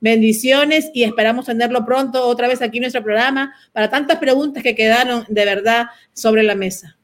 [0.00, 4.74] Bendiciones y esperamos tenerlo pronto otra vez aquí en nuestro programa para tantas preguntas que
[4.74, 6.96] quedaron de verdad sobre la mesa.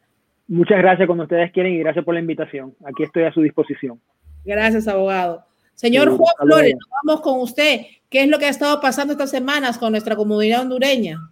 [0.49, 2.75] Muchas gracias cuando ustedes quieren y gracias por la invitación.
[2.85, 4.01] Aquí estoy a su disposición.
[4.45, 5.45] Gracias, abogado.
[5.75, 6.75] Señor Juan Flores,
[7.05, 7.83] vamos con usted.
[8.11, 11.31] ¿Qué es lo que ha estado pasando estas semanas con nuestra comunidad hondureña?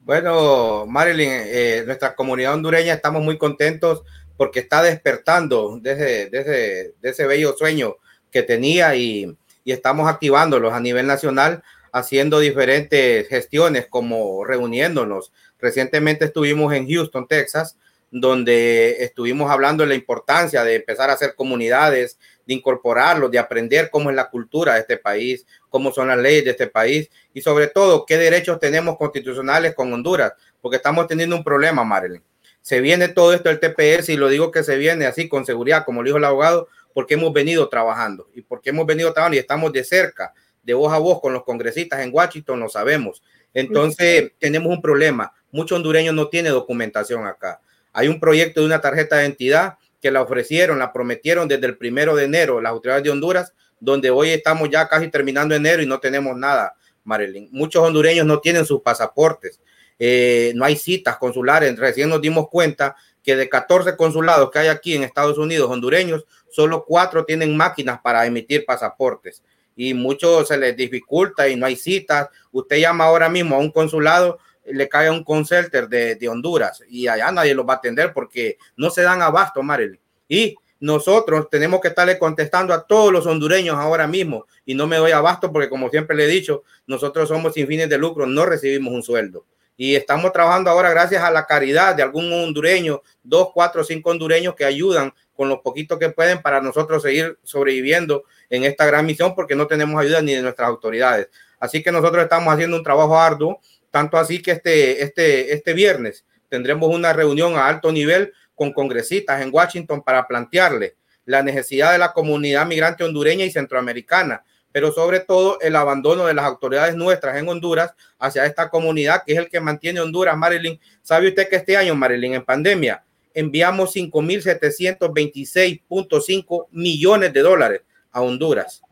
[0.00, 4.02] Bueno, Marilyn, eh, nuestra comunidad hondureña estamos muy contentos
[4.38, 7.96] porque está despertando desde, desde, ese bello sueño
[8.30, 15.32] que tenía y, y estamos activándolos a nivel nacional, haciendo diferentes gestiones como reuniéndonos.
[15.58, 17.76] Recientemente estuvimos en Houston, Texas,
[18.10, 23.90] donde estuvimos hablando de la importancia de empezar a hacer comunidades, de incorporarlos, de aprender
[23.90, 27.40] cómo es la cultura de este país, cómo son las leyes de este país y
[27.40, 32.22] sobre todo qué derechos tenemos constitucionales con Honduras, porque estamos teniendo un problema, Marilyn.
[32.60, 35.84] Se viene todo esto del TPS y lo digo que se viene así con seguridad,
[35.84, 39.40] como lo dijo el abogado, porque hemos venido trabajando y porque hemos venido trabajando y
[39.40, 43.22] estamos de cerca, de voz a voz con los congresistas en Washington, lo sabemos.
[43.54, 45.32] Entonces, tenemos un problema.
[45.50, 47.60] Muchos hondureños no tienen documentación acá.
[47.92, 51.76] Hay un proyecto de una tarjeta de identidad que la ofrecieron, la prometieron desde el
[51.76, 55.86] primero de enero las autoridades de Honduras, donde hoy estamos ya casi terminando enero y
[55.86, 57.48] no tenemos nada, Marilyn.
[57.52, 59.60] Muchos hondureños no tienen sus pasaportes,
[59.98, 61.78] eh, no hay citas consulares.
[61.78, 66.24] Recién nos dimos cuenta que de 14 consulados que hay aquí en Estados Unidos hondureños,
[66.50, 69.42] solo cuatro tienen máquinas para emitir pasaportes
[69.76, 72.28] y muchos se les dificulta y no hay citas.
[72.52, 74.38] Usted llama ahora mismo a un consulado
[74.72, 78.12] le cae a un consulter de, de, Honduras y allá nadie los va a atender
[78.12, 80.00] porque no se dan abasto, Marilyn.
[80.28, 84.96] Y nosotros tenemos que estarle contestando a todos los hondureños ahora mismo y no me
[84.96, 88.46] doy abasto porque como siempre le he dicho, nosotros somos sin fines de lucro, no
[88.46, 89.44] recibimos un sueldo.
[89.76, 94.54] Y estamos trabajando ahora gracias a la caridad de algún hondureño, dos, cuatro, cinco hondureños
[94.54, 99.34] que ayudan con lo poquito que pueden para nosotros seguir sobreviviendo en esta gran misión
[99.34, 101.28] porque no tenemos ayuda ni de nuestras autoridades.
[101.58, 106.24] Así que nosotros estamos haciendo un trabajo arduo tanto así que este, este, este viernes
[106.48, 111.98] tendremos una reunión a alto nivel con congresistas en Washington para plantearle la necesidad de
[111.98, 117.38] la comunidad migrante hondureña y centroamericana, pero sobre todo el abandono de las autoridades nuestras
[117.38, 120.80] en Honduras hacia esta comunidad que es el que mantiene Honduras, Marilyn.
[121.02, 128.82] ¿Sabe usted que este año, Marilyn, en pandemia, enviamos 5.726.5 millones de dólares a Honduras,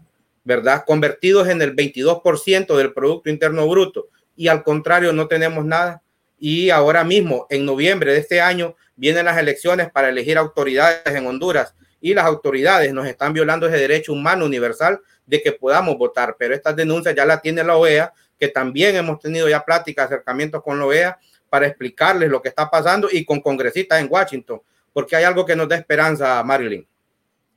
[0.44, 0.84] ¿verdad?
[0.86, 6.00] Convertidos en el 22% del Producto Interno Bruto y al contrario no tenemos nada.
[6.38, 11.26] Y ahora mismo, en noviembre de este año, vienen las elecciones para elegir autoridades en
[11.26, 16.36] Honduras y las autoridades nos están violando ese derecho humano universal de que podamos votar.
[16.38, 20.62] Pero estas denuncias ya las tiene la OEA, que también hemos tenido ya pláticas, acercamientos
[20.62, 21.18] con la OEA
[21.50, 24.62] para explicarles lo que está pasando y con congresistas en Washington,
[24.92, 26.86] porque hay algo que nos da esperanza, Marilyn.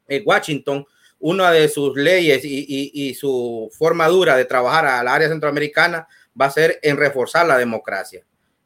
[0.08, 0.84] En Washington,
[1.20, 5.30] una de sus leyes y, y, y su forma dura de trabajar a la área
[5.30, 6.08] centroamericana
[6.40, 8.24] va a ser en reforzar la democracia.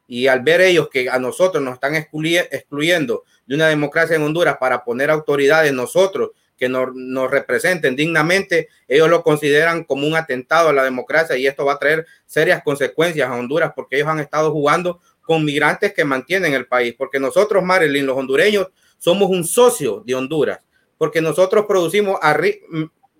[0.08, 4.56] Y al ver ellos que a nosotros nos están excluyendo de una democracia en Honduras
[4.58, 10.70] para poner autoridades nosotros que nos, nos, representen dignamente, ellos lo consideran como un atentado
[10.70, 14.20] a la democracia y esto va a traer serias consecuencias a Honduras porque ellos han
[14.20, 19.44] estado jugando con migrantes que mantienen el país, porque nosotros, Marilyn, los hondureños, somos un
[19.44, 20.60] socio de Honduras,
[20.96, 22.18] porque nosotros producimos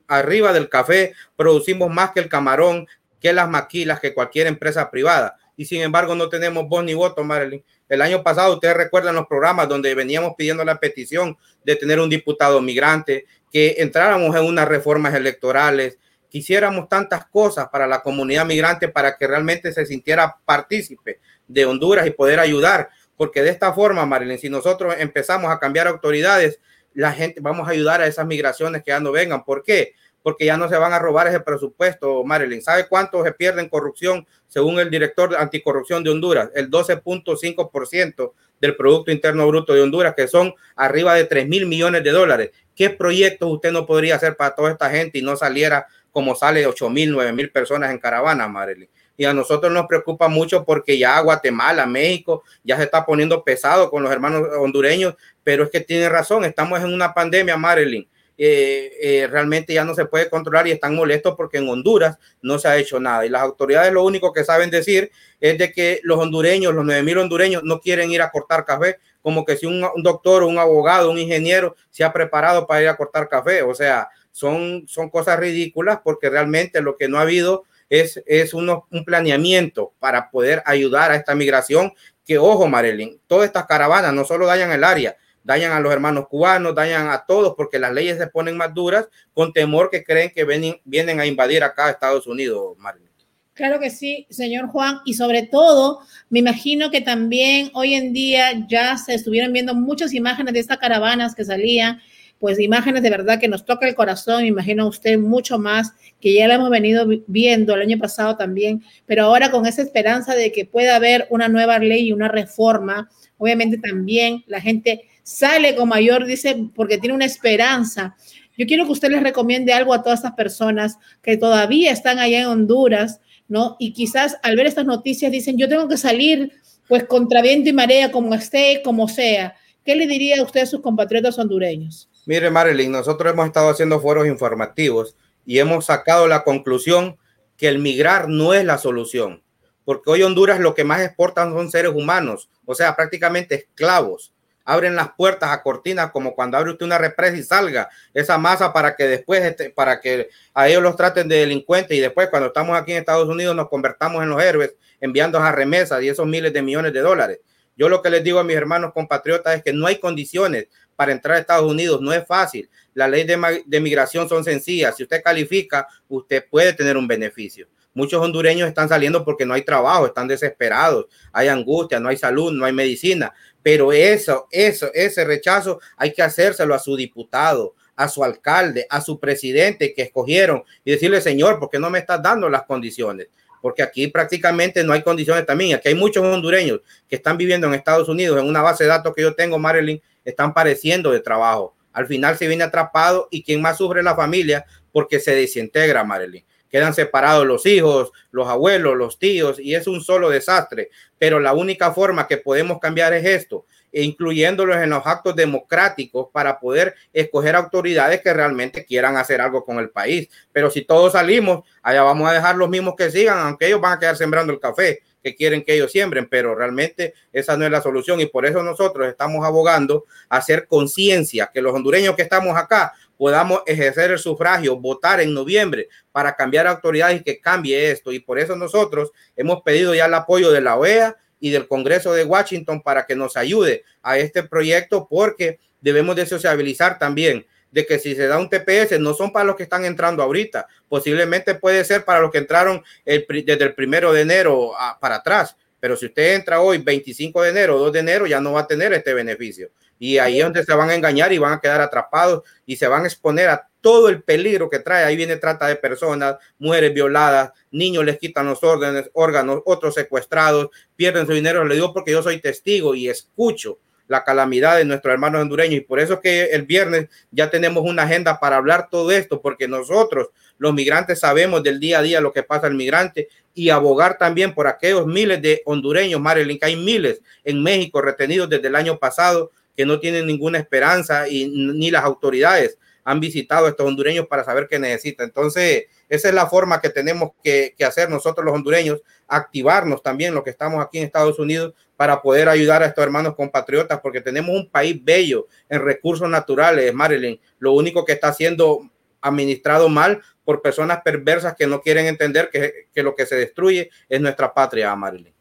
[0.07, 2.87] arriba del café, producimos más que el camarón,
[3.21, 5.37] que las maquilas, que cualquier empresa privada.
[5.57, 7.65] Y sin embargo no tenemos voz ni voto, Marilyn.
[7.89, 12.11] El año pasado, ustedes recuerdan los programas donde veníamos pidiendo la petición de tener un
[12.11, 15.99] diputado migrante, que entráramos en unas reformas electorales,
[16.29, 22.07] quisiéramos tantas cosas para la comunidad migrante para que realmente se sintiera partícipe de Honduras
[22.07, 22.91] y poder ayudar.
[23.17, 26.61] Porque de esta forma, Marilyn, si nosotros empezamos a cambiar autoridades,
[26.93, 29.45] la gente, vamos a ayudar a esas migraciones que ya no vengan.
[29.45, 29.95] ¿Por qué?
[30.27, 32.61] Porque ya no se van a robar ese presupuesto, Marilyn.
[32.61, 36.51] ¿Sabe cuánto se pierde en corrupción según el director de anticorrupción de Honduras?
[36.57, 42.03] El 12.5% del Producto Interno Bruto de Honduras, que son arriba de 3 mil millones
[42.03, 42.51] de dólares.
[42.75, 46.67] ¿Qué proyectos usted no podría hacer para toda esta gente y no saliera como sale
[46.67, 48.89] 8 mil, 9 mil personas en caravana, Marilyn?
[49.17, 53.91] y a nosotros nos preocupa mucho porque ya Guatemala, México, ya se está poniendo pesado
[53.91, 58.09] con los hermanos hondureños, pero es que tiene razón, estamos en una pandemia, Marilyn.
[58.39, 62.59] Eh, eh, realmente ya no se puede controlar y están molestos porque en Honduras no
[62.59, 63.25] se ha hecho nada.
[63.25, 65.11] Y las autoridades lo único que saben decir
[65.41, 68.99] es de que los hondureños, los 9 mil hondureños, no quieren ir a cortar café,
[69.23, 72.89] como que si un, un, doctor, un abogado, un ingeniero se ha preparado para ir
[72.89, 73.63] a cortar café.
[73.63, 78.53] O sea, son, son cosas ridículas porque realmente lo que no ha habido es, es
[78.53, 81.93] uno, un planeamiento para poder ayudar a esta migración.
[82.25, 85.17] Que ojo, Marilyn, todas estas caravanas no solo dañan el área,
[85.47, 89.09] dañan a los hermanos cubanos, dañan a todos porque las leyes se ponen más duras
[89.33, 93.07] con temor que creen que vienen, vienen a invadir acá a Estados Unidos, Marilyn.
[93.55, 94.99] Claro que sí, señor Juan.
[95.07, 100.13] Y sobre todo, me imagino que también hoy en día ya se estuvieron viendo muchas
[100.13, 102.01] imágenes de estas caravanas que salían
[102.39, 106.47] pues imágenes de verdad que nos toca el corazón, imagino usted mucho más, que ya
[106.47, 110.67] la hemos venido viendo el año pasado también, pero ahora con esa esperanza de que
[110.67, 116.25] pueda haber una nueva ley y una reforma, obviamente también la gente sale con mayor,
[116.25, 118.15] dice, porque tiene una esperanza.
[118.57, 122.43] Yo quiero que usted les recomiende algo a todas estas personas que todavía están allá
[122.43, 123.75] en Honduras, ¿no?
[123.81, 126.53] Y quizás al ver estas noticias dicen, yo tengo que salir
[126.87, 129.57] pues contra viento y marea, como esté, como sea.
[129.85, 132.09] ¿Qué le diría a usted a sus compatriotas hondureños?
[132.25, 137.17] Mire, Marilyn, nosotros hemos estado haciendo foros informativos y hemos sacado la conclusión
[137.57, 139.43] que el migrar no es la solución,
[139.85, 144.33] porque hoy Honduras lo que más exportan son seres humanos, o sea, prácticamente esclavos.
[144.67, 148.73] Abren las puertas a cortinas como cuando abre usted una represa y salga esa masa
[148.73, 152.49] para que después, este, para que a ellos los traten de delincuentes y después cuando
[152.49, 156.27] estamos aquí en Estados Unidos nos convertamos en los héroes enviando a remesas y esos
[156.27, 157.39] miles de millones de dólares.
[157.77, 161.13] Yo lo que les digo a mis hermanos compatriotas es que no hay condiciones para
[161.13, 162.01] entrar a Estados Unidos.
[162.01, 162.69] No es fácil.
[162.95, 164.97] La ley de, de migración son sencillas.
[164.97, 167.69] Si usted califica, usted puede tener un beneficio.
[167.97, 172.53] Muchos hondureños están saliendo porque no hay trabajo, están desesperados, hay angustia, no hay salud,
[172.53, 173.33] no hay medicina.
[173.67, 179.01] Pero eso, eso, ese rechazo hay que hacérselo a su diputado, a su alcalde, a
[179.01, 183.27] su presidente que escogieron y decirle, señor, ¿por qué no me estás dando las condiciones?
[183.61, 185.75] Porque aquí prácticamente no hay condiciones también.
[185.75, 188.41] Aquí hay muchos hondureños que están viviendo en Estados Unidos.
[188.41, 191.75] En una base de datos que yo tengo, Marilyn, están pareciendo de trabajo.
[191.93, 196.45] Al final se viene atrapado y quien más sufre la familia porque se desintegra, Marilyn.
[196.71, 200.91] Quedan separados los hijos, los abuelos, los tíos y es un solo desastre.
[201.19, 206.59] Pero la única forma que podemos cambiar es esto, incluyéndolos en los actos democráticos para
[206.59, 210.29] poder escoger autoridades que realmente quieran hacer algo con el país.
[210.53, 213.95] Pero si todos salimos, allá vamos a dejar los mismos que sigan, aunque ellos van
[213.95, 217.71] a quedar sembrando el café que quieren que ellos siembren, pero realmente esa no es
[217.73, 222.23] la solución y por eso nosotros estamos abogando a hacer conciencia que los hondureños que
[222.23, 227.91] estamos acá podamos ejercer el sufragio, votar en noviembre para cambiar autoridades y que cambie
[227.91, 228.13] esto.
[228.13, 232.13] Y por eso nosotros hemos pedido ya el apoyo de la OEA y del Congreso
[232.13, 237.85] de Washington para que nos ayude a este proyecto porque debemos de sociabilizar también de
[237.85, 241.55] que si se da un TPS no son para los que están entrando ahorita, posiblemente
[241.57, 246.07] puede ser para los que entraron desde el primero de enero para atrás, pero si
[246.07, 249.13] usted entra hoy 25 de enero, 2 de enero, ya no va a tener este
[249.13, 249.71] beneficio.
[249.99, 252.87] Y ahí es donde se van a engañar y van a quedar atrapados y se
[252.87, 255.05] van a exponer a todo el peligro que trae.
[255.05, 260.69] Ahí viene trata de personas, mujeres violadas, niños les quitan los órdenes, órganos, otros secuestrados,
[260.97, 261.65] pierden su dinero.
[261.65, 263.79] Le digo porque yo soy testigo y escucho
[264.09, 265.77] la calamidad de nuestros hermanos hondureños.
[265.77, 269.69] Y por eso que el viernes ya tenemos una agenda para hablar todo esto, porque
[269.69, 270.29] nosotros,
[270.59, 274.55] los migrantes, sabemos del día a día lo que pasa al migrante y abogar también
[274.55, 278.99] por aquellos miles de hondureños, Marilyn, que hay miles en México retenidos desde el año
[278.99, 284.27] pasado que no tienen ninguna esperanza y ni las autoridades han visitado a estos hondureños
[284.27, 285.29] para saber qué necesitan.
[285.29, 290.35] Entonces, esa es la forma que tenemos que, que, hacer nosotros los hondureños, activarnos también
[290.35, 294.21] los que estamos aquí en Estados Unidos para poder ayudar a estos hermanos compatriotas, porque
[294.21, 297.39] tenemos un país bello en recursos naturales, Marilyn.
[297.61, 302.89] Lo único que está siendo administrado mal por personas perversas que no quieren entender que,
[302.93, 305.33] que lo que se destruye es nuestra patria, Marilyn.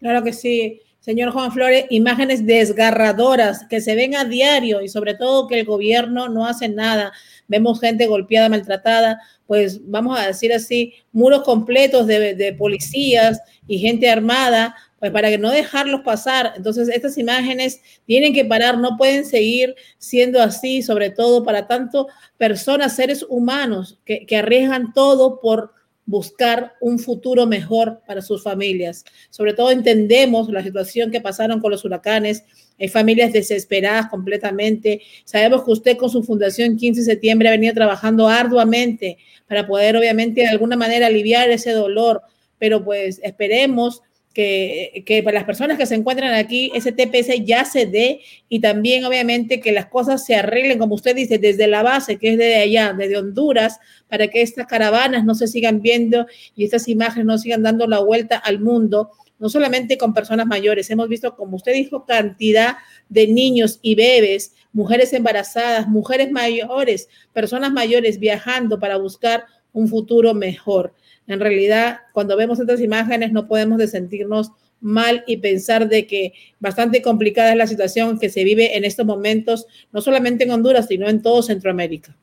[0.00, 0.82] Claro que sí.
[1.02, 5.66] Señor Juan Flores, imágenes desgarradoras que se ven a diario y sobre todo que el
[5.66, 7.12] gobierno no hace nada.
[7.48, 14.08] Vemos gente golpeada, maltratada, pues vamos a decir así, muros completos de, policías y gente
[14.08, 16.52] armada pues para que no dejarlos pasar.
[16.56, 22.06] Entonces, estas imágenes tienen que parar, no pueden seguir siendo así, sobre todo para tanto
[22.38, 25.72] personas, seres humanos que arriesgan todo por
[26.04, 29.04] buscar un futuro mejor para sus familias.
[29.30, 32.44] Sobre todo entendemos la situación que pasaron con los huracanes.
[32.78, 35.02] Hay familias desesperadas completamente.
[35.24, 39.96] Sabemos que usted con su fundación 15 de septiembre ha venido trabajando arduamente para poder
[39.96, 42.22] obviamente de alguna manera aliviar ese dolor,
[42.58, 47.86] pero pues esperemos que, para las personas que se encuentran aquí, ese TPS ya se
[47.86, 52.18] dé y también obviamente que las cosas se arreglen, como usted dice, desde la base,
[52.18, 53.78] que es de allá, desde Honduras,
[54.08, 56.26] para que estas caravanas no se sigan viendo
[56.56, 60.90] y estas imágenes no sigan dando la vuelta al mundo, no solamente con personas mayores.
[60.90, 62.76] Hemos visto, como usted dijo, cantidad
[63.08, 70.34] de niños y bebés, mujeres embarazadas, mujeres mayores, personas mayores viajando para buscar un futuro
[70.34, 70.94] mejor.
[71.32, 76.34] En realidad, cuando vemos estas imágenes no podemos de sentirnos mal y pensar de que
[76.58, 80.88] bastante complicada es la situación que se vive en estos momentos, no solamente en Honduras,
[80.88, 82.14] sino en todo Centroamérica.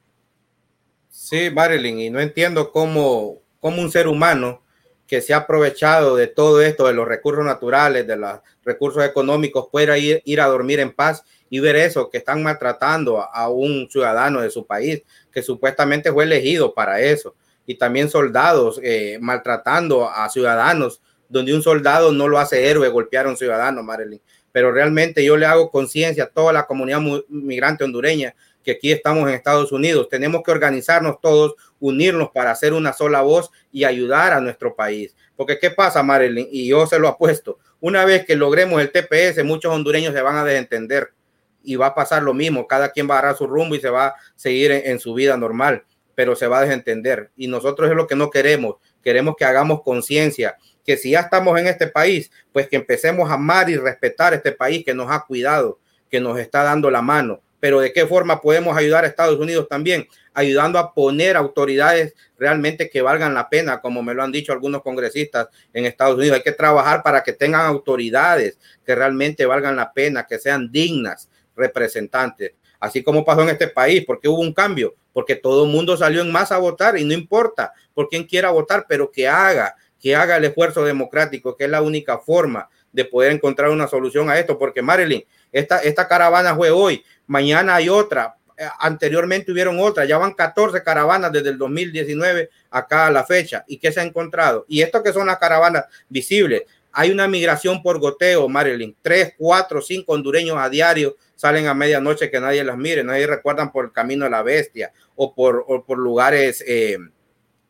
[1.10, 4.62] Sí, Marilyn, y no entiendo cómo, cómo un ser humano
[5.07, 9.68] que se ha aprovechado de todo esto, de los recursos naturales, de los recursos económicos,
[9.72, 13.49] pueda ir, ir a dormir en paz y ver eso, que están maltratando a, a
[13.49, 15.01] un ciudadano de su país,
[15.32, 17.34] que supuestamente fue elegido para eso
[17.70, 23.28] y también soldados eh, maltratando a ciudadanos, donde un soldado no lo hace héroe golpear
[23.28, 24.20] a un ciudadano, Marilyn.
[24.52, 27.00] Pero realmente yo le hago conciencia a toda la comunidad
[27.30, 30.10] migrante hondureña que aquí estamos en Estados Unidos.
[30.10, 35.16] Tenemos que organizarnos todos, unirnos para hacer una sola voz y ayudar a nuestro país.
[35.36, 36.48] Porque ¿qué pasa, Marilyn?
[36.50, 37.60] Y yo se lo apuesto.
[37.80, 41.14] Una vez que logremos el TPS, muchos hondureños se van a desentender
[41.62, 42.66] y va a pasar lo mismo.
[42.66, 45.14] Cada quien va a agarrar su rumbo y se va a seguir en, en su
[45.14, 45.84] vida normal
[46.20, 47.32] pero se va a desentender.
[47.38, 48.76] Y nosotros es lo que no queremos.
[49.02, 53.36] Queremos que hagamos conciencia, que si ya estamos en este país, pues que empecemos a
[53.36, 57.40] amar y respetar este país que nos ha cuidado, que nos está dando la mano.
[57.62, 62.90] Pero de qué forma podemos ayudar a Estados Unidos también, ayudando a poner autoridades realmente
[62.90, 66.36] que valgan la pena, como me lo han dicho algunos congresistas en Estados Unidos.
[66.36, 71.30] Hay que trabajar para que tengan autoridades que realmente valgan la pena, que sean dignas
[71.56, 75.98] representantes así como pasó en este país, porque hubo un cambio, porque todo el mundo
[75.98, 79.76] salió en masa a votar y no importa por quién quiera votar, pero que haga,
[80.00, 84.30] que haga el esfuerzo democrático, que es la única forma de poder encontrar una solución
[84.30, 89.80] a esto, porque Marilyn, esta, esta caravana fue hoy, mañana hay otra, eh, anteriormente hubieron
[89.80, 93.64] otra, ya van 14 caravanas desde el 2019 acá a la fecha.
[93.68, 94.66] ¿Y qué se ha encontrado?
[94.68, 99.82] Y esto que son las caravanas visibles, hay una migración por goteo, Marilyn, tres, cuatro,
[99.82, 103.92] cinco hondureños a diario salen a medianoche que nadie las mire, nadie recuerdan por el
[103.94, 106.98] camino de la bestia o por, lugares eh,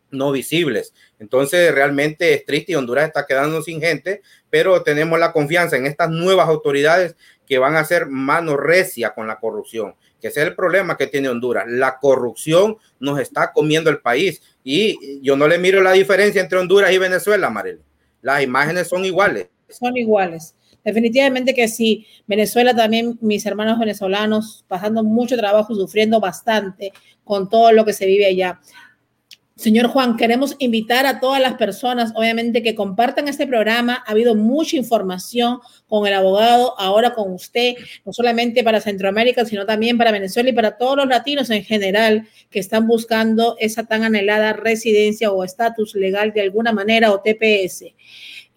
[0.10, 0.94] no visibles.
[1.20, 5.86] Entonces realmente es triste y Honduras está quedando sin gente, pero tenemos la confianza en
[5.86, 7.16] estas nuevas autoridades
[7.46, 11.08] que van a hacer mano recia con la corrupción, que ese es el problema que
[11.08, 11.66] tiene Honduras.
[11.68, 16.58] La corrupción nos está comiendo el país y yo no le miro la diferencia entre
[16.58, 17.89] Honduras y Venezuela, Marilyn.
[18.22, 19.50] Las imágenes son iguales.
[19.70, 20.56] Son iguales.
[20.84, 22.06] Definitivamente que sí.
[22.28, 26.92] Venezuela también, mis hermanos venezolanos, pasando mucho trabajo, sufriendo bastante
[27.24, 28.60] con todo lo que se vive allá.
[29.60, 34.02] Señor Juan, queremos invitar a todas las personas, obviamente, que compartan este programa.
[34.08, 37.74] Ha habido mucha información con el abogado, ahora con usted,
[38.06, 42.26] no solamente para Centroamérica, sino también para Venezuela y para todos los latinos en general
[42.50, 47.84] que están buscando esa tan anhelada residencia o estatus legal de alguna manera o TPS.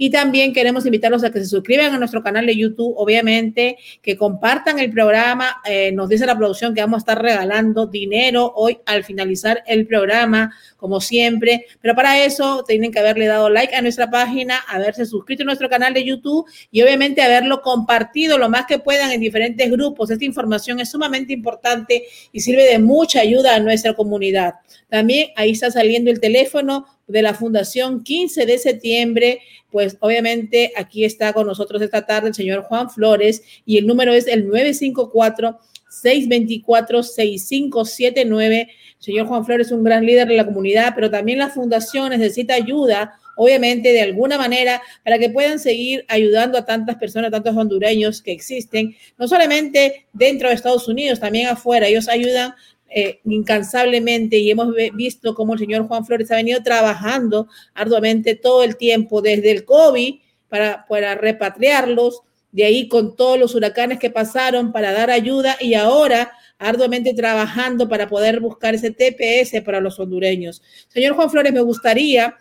[0.03, 4.17] Y también queremos invitarlos a que se suscriban a nuestro canal de YouTube, obviamente, que
[4.17, 5.63] compartan el programa.
[5.65, 9.87] Eh, nos dice la producción que vamos a estar regalando dinero hoy al finalizar el
[9.87, 11.67] programa, como siempre.
[11.81, 15.69] Pero para eso tienen que haberle dado like a nuestra página, haberse suscrito a nuestro
[15.69, 20.11] canal de YouTube y obviamente haberlo compartido lo más que puedan en diferentes grupos.
[20.11, 24.55] Esta información es sumamente importante y sirve de mucha ayuda a nuestra comunidad.
[24.89, 29.41] También ahí está saliendo el teléfono de la Fundación 15 de septiembre,
[29.71, 34.13] pues obviamente aquí está con nosotros esta tarde el señor Juan Flores y el número
[34.13, 35.61] es el 954
[35.93, 38.69] 624-6579.
[38.99, 42.55] Señor Juan Flores es un gran líder de la comunidad, pero también la fundación necesita
[42.55, 48.23] ayuda obviamente de alguna manera para que puedan seguir ayudando a tantas personas, tantos hondureños
[48.23, 51.87] que existen, no solamente dentro de Estados Unidos, también afuera.
[51.87, 52.55] Ellos ayudan
[52.95, 58.63] eh, incansablemente y hemos visto cómo el señor Juan Flores ha venido trabajando arduamente todo
[58.63, 60.17] el tiempo desde el COVID
[60.49, 62.21] para, para repatriarlos,
[62.51, 67.89] de ahí con todos los huracanes que pasaron para dar ayuda y ahora arduamente trabajando
[67.89, 70.63] para poder buscar ese TPS para los hondureños.
[70.89, 72.37] Señor Juan Flores, me gustaría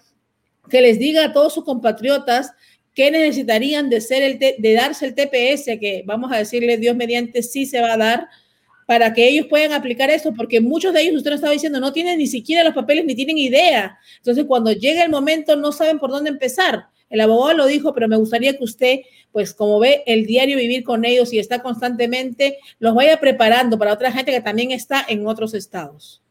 [0.70, 2.52] que les diga a todos sus compatriotas
[2.94, 7.42] qué necesitarían de, ser el de darse el TPS, que vamos a decirle Dios mediante
[7.42, 8.28] sí se va a dar,
[8.92, 11.94] para que ellos puedan aplicar eso, porque muchos de ellos, usted nos estaba diciendo, no
[11.94, 13.98] tienen ni siquiera los papeles ni tienen idea.
[14.18, 16.88] Entonces, cuando llega el momento, no saben por dónde empezar.
[17.10, 19.00] El abogado lo dijo, pero me gustaría que usted,
[19.32, 23.94] pues como ve el diario vivir con ellos y está constantemente, los vaya preparando para
[23.94, 26.22] otra gente que también está en otros estados.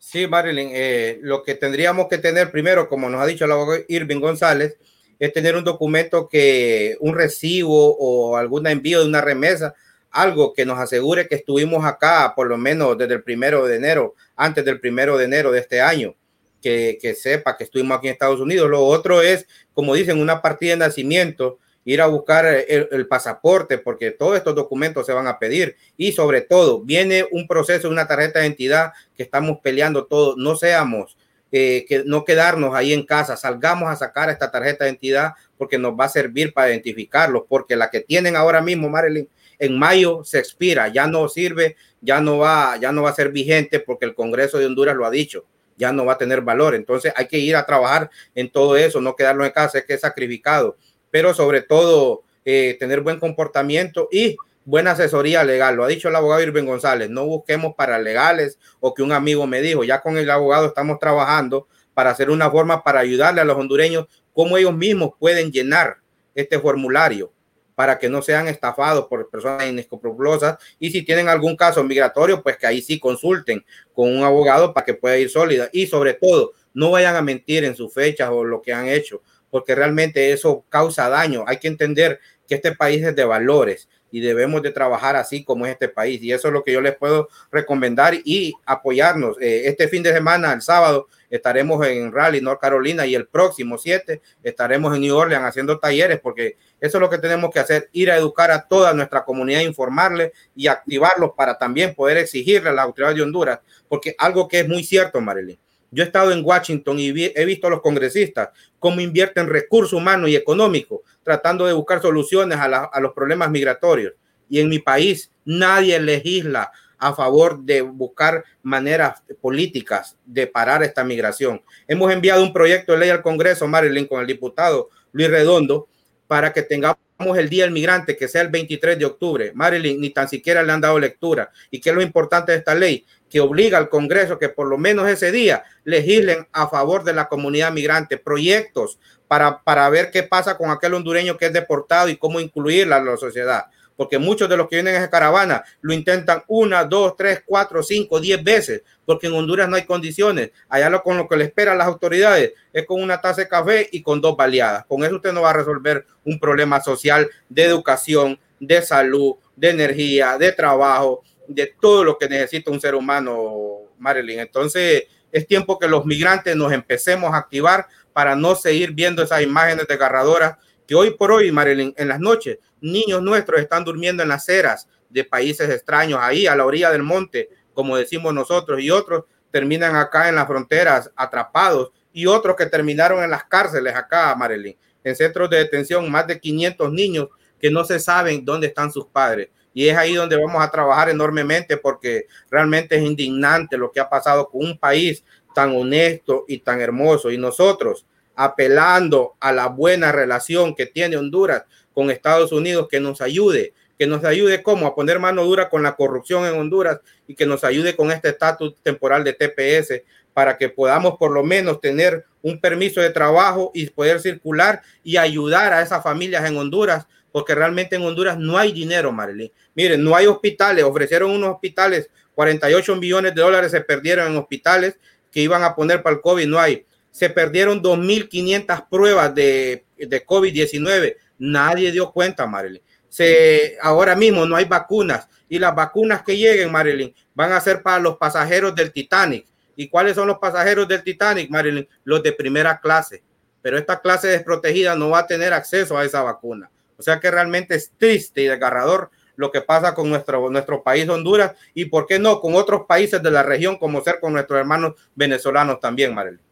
[0.00, 3.80] Sí, Marilyn, eh, lo que tendríamos que tener primero, como nos ha dicho el abogado
[3.86, 4.76] Irving González,
[5.20, 9.76] es tener un documento que, un recibo o algún envío de una remesa,
[10.10, 14.14] algo que nos asegure que estuvimos acá por lo menos desde el primero de enero,
[14.36, 16.14] antes del primero de enero de este año,
[16.60, 18.68] que, sepa que estuvimos aquí en Estados Unidos.
[18.68, 24.10] Lo otro es, como dicen, una partida de nacimiento ir a buscar el, pasaporte, porque
[24.10, 25.76] todos estos documentos se van a pedir.
[25.96, 30.36] Y sobre todo, viene un proceso, una tarjeta de identidad que estamos peleando todos.
[30.36, 31.16] No seamos,
[31.50, 35.78] eh, que no quedarnos ahí en casa, salgamos a sacar esta tarjeta de identidad porque
[35.78, 39.26] nos va a servir para identificarlos, porque la que tienen ahora mismo, Marilyn,
[39.58, 43.30] en mayo se expira, ya no sirve, ya no va, ya no va a ser
[43.30, 45.44] vigente porque el Congreso de Honduras lo ha dicho
[45.76, 46.74] ya no va a tener valor.
[46.74, 49.94] Entonces hay que ir a trabajar en todo eso, no quedarnos en casa, es que
[49.94, 50.76] es sacrificado
[51.10, 55.76] pero sobre todo eh, tener buen comportamiento y buena asesoría legal.
[55.76, 59.46] Lo ha dicho el abogado Irving González, no busquemos para legales o que un amigo
[59.46, 63.44] me dijo, ya con el abogado estamos trabajando para hacer una forma para ayudarle a
[63.44, 65.98] los hondureños cómo ellos mismos pueden llenar
[66.34, 67.32] este formulario
[67.78, 72.56] para que no sean estafados por personas inescrupulosas y si tienen algún caso migratorio, pues
[72.56, 76.54] que ahí sí consulten con un abogado para que pueda ir sólida y sobre todo
[76.74, 80.64] no vayan a mentir en sus fechas o lo que han hecho, porque realmente eso
[80.68, 81.44] causa daño.
[81.46, 82.18] Hay que entender
[82.48, 86.20] que este país es de valores y debemos de trabajar así como es este país.
[86.20, 89.36] Y eso es lo que yo les puedo recomendar y apoyarnos.
[89.40, 93.78] Eh, este fin de semana, el sábado, estaremos en Raleigh, North Carolina, y el próximo
[93.78, 97.88] 7 estaremos en New Orleans haciendo talleres, porque eso es lo que tenemos que hacer,
[97.92, 102.72] ir a educar a toda nuestra comunidad, informarles y activarlos para también poder exigirle a
[102.72, 105.58] las autoridades de Honduras, porque algo que es muy cierto, Marilyn,
[105.90, 110.28] yo he estado en Washington y he visto a los congresistas cómo invierten recursos humanos
[110.28, 114.14] y económicos tratando de buscar soluciones a, los problemas migratorios.
[114.50, 121.04] Y en mi país nadie legisla a favor de buscar maneras políticas de parar esta
[121.04, 121.62] migración.
[121.86, 125.88] Hemos enviado un proyecto de ley al Congreso, Marilyn, con el diputado Luis Redondo,
[126.26, 126.98] para que tengamos
[127.36, 129.52] el Día del Migrante, que sea el 23 de octubre.
[129.54, 131.50] Marilyn, ni tan siquiera le han dado lectura.
[131.70, 133.04] ¿Y qué es lo importante de esta ley?
[133.28, 137.28] que obliga al Congreso que por lo menos ese día legislen a favor de la
[137.28, 142.16] comunidad migrante, proyectos para, para ver qué pasa con aquel hondureño que es deportado y
[142.16, 143.66] cómo incluirla en la sociedad.
[143.98, 147.82] Porque muchos de los que vienen a esa caravana lo intentan una, dos, tres, cuatro,
[147.82, 150.52] cinco, diez veces, porque en Honduras no hay condiciones.
[150.68, 153.88] Allá lo, con lo que le esperan las autoridades es con una taza de café
[153.90, 154.86] y con dos baleadas.
[154.86, 159.70] Con eso usted no va a resolver un problema social de educación, de salud, de
[159.70, 164.38] energía, de trabajo, de todo lo que necesita un ser humano, Marilyn.
[164.38, 169.42] Entonces, es tiempo que los migrantes nos empecemos a activar para no seguir viendo esas
[169.42, 170.56] imágenes desgarradoras
[170.88, 174.88] que hoy por hoy, Marilyn, en las noches, niños nuestros están durmiendo en las aceras
[175.10, 179.96] de países extraños, ahí a la orilla del monte, como decimos nosotros, y otros terminan
[179.96, 185.14] acá en las fronteras atrapados, y otros que terminaron en las cárceles acá, Marilyn, en
[185.14, 187.28] centros de detención, más de 500 niños
[187.60, 189.50] que no se saben dónde están sus padres.
[189.74, 194.08] Y es ahí donde vamos a trabajar enormemente porque realmente es indignante lo que ha
[194.08, 195.22] pasado con un país
[195.54, 197.30] tan honesto y tan hermoso.
[197.30, 198.06] Y nosotros
[198.40, 204.06] apelando a la buena relación que tiene Honduras con Estados Unidos, que nos ayude, que
[204.06, 207.64] nos ayude como a poner mano dura con la corrupción en Honduras y que nos
[207.64, 212.60] ayude con este estatus temporal de TPS para que podamos por lo menos tener un
[212.60, 217.96] permiso de trabajo y poder circular y ayudar a esas familias en Honduras porque realmente
[217.96, 219.50] en Honduras no hay dinero, Marilyn.
[219.74, 224.96] Miren, no hay hospitales, ofrecieron unos hospitales, 48 millones de dólares se perdieron en hospitales
[225.32, 226.86] que iban a poner para el COVID, no hay.
[227.18, 232.80] Se perdieron 2.500 pruebas de, de COVID-19, nadie dio cuenta, Marilyn.
[233.08, 237.82] Se, ahora mismo no hay vacunas y las vacunas que lleguen, Marilyn, van a ser
[237.82, 239.46] para los pasajeros del Titanic.
[239.74, 241.88] ¿Y cuáles son los pasajeros del Titanic, Marilyn?
[242.04, 243.24] Los de primera clase.
[243.62, 246.70] Pero esta clase desprotegida no va a tener acceso a esa vacuna.
[246.98, 251.08] O sea que realmente es triste y desgarrador lo que pasa con nuestro, nuestro país
[251.08, 254.60] Honduras y, ¿por qué no?, con otros países de la región, como ser con nuestros
[254.60, 256.47] hermanos venezolanos también, Marilyn.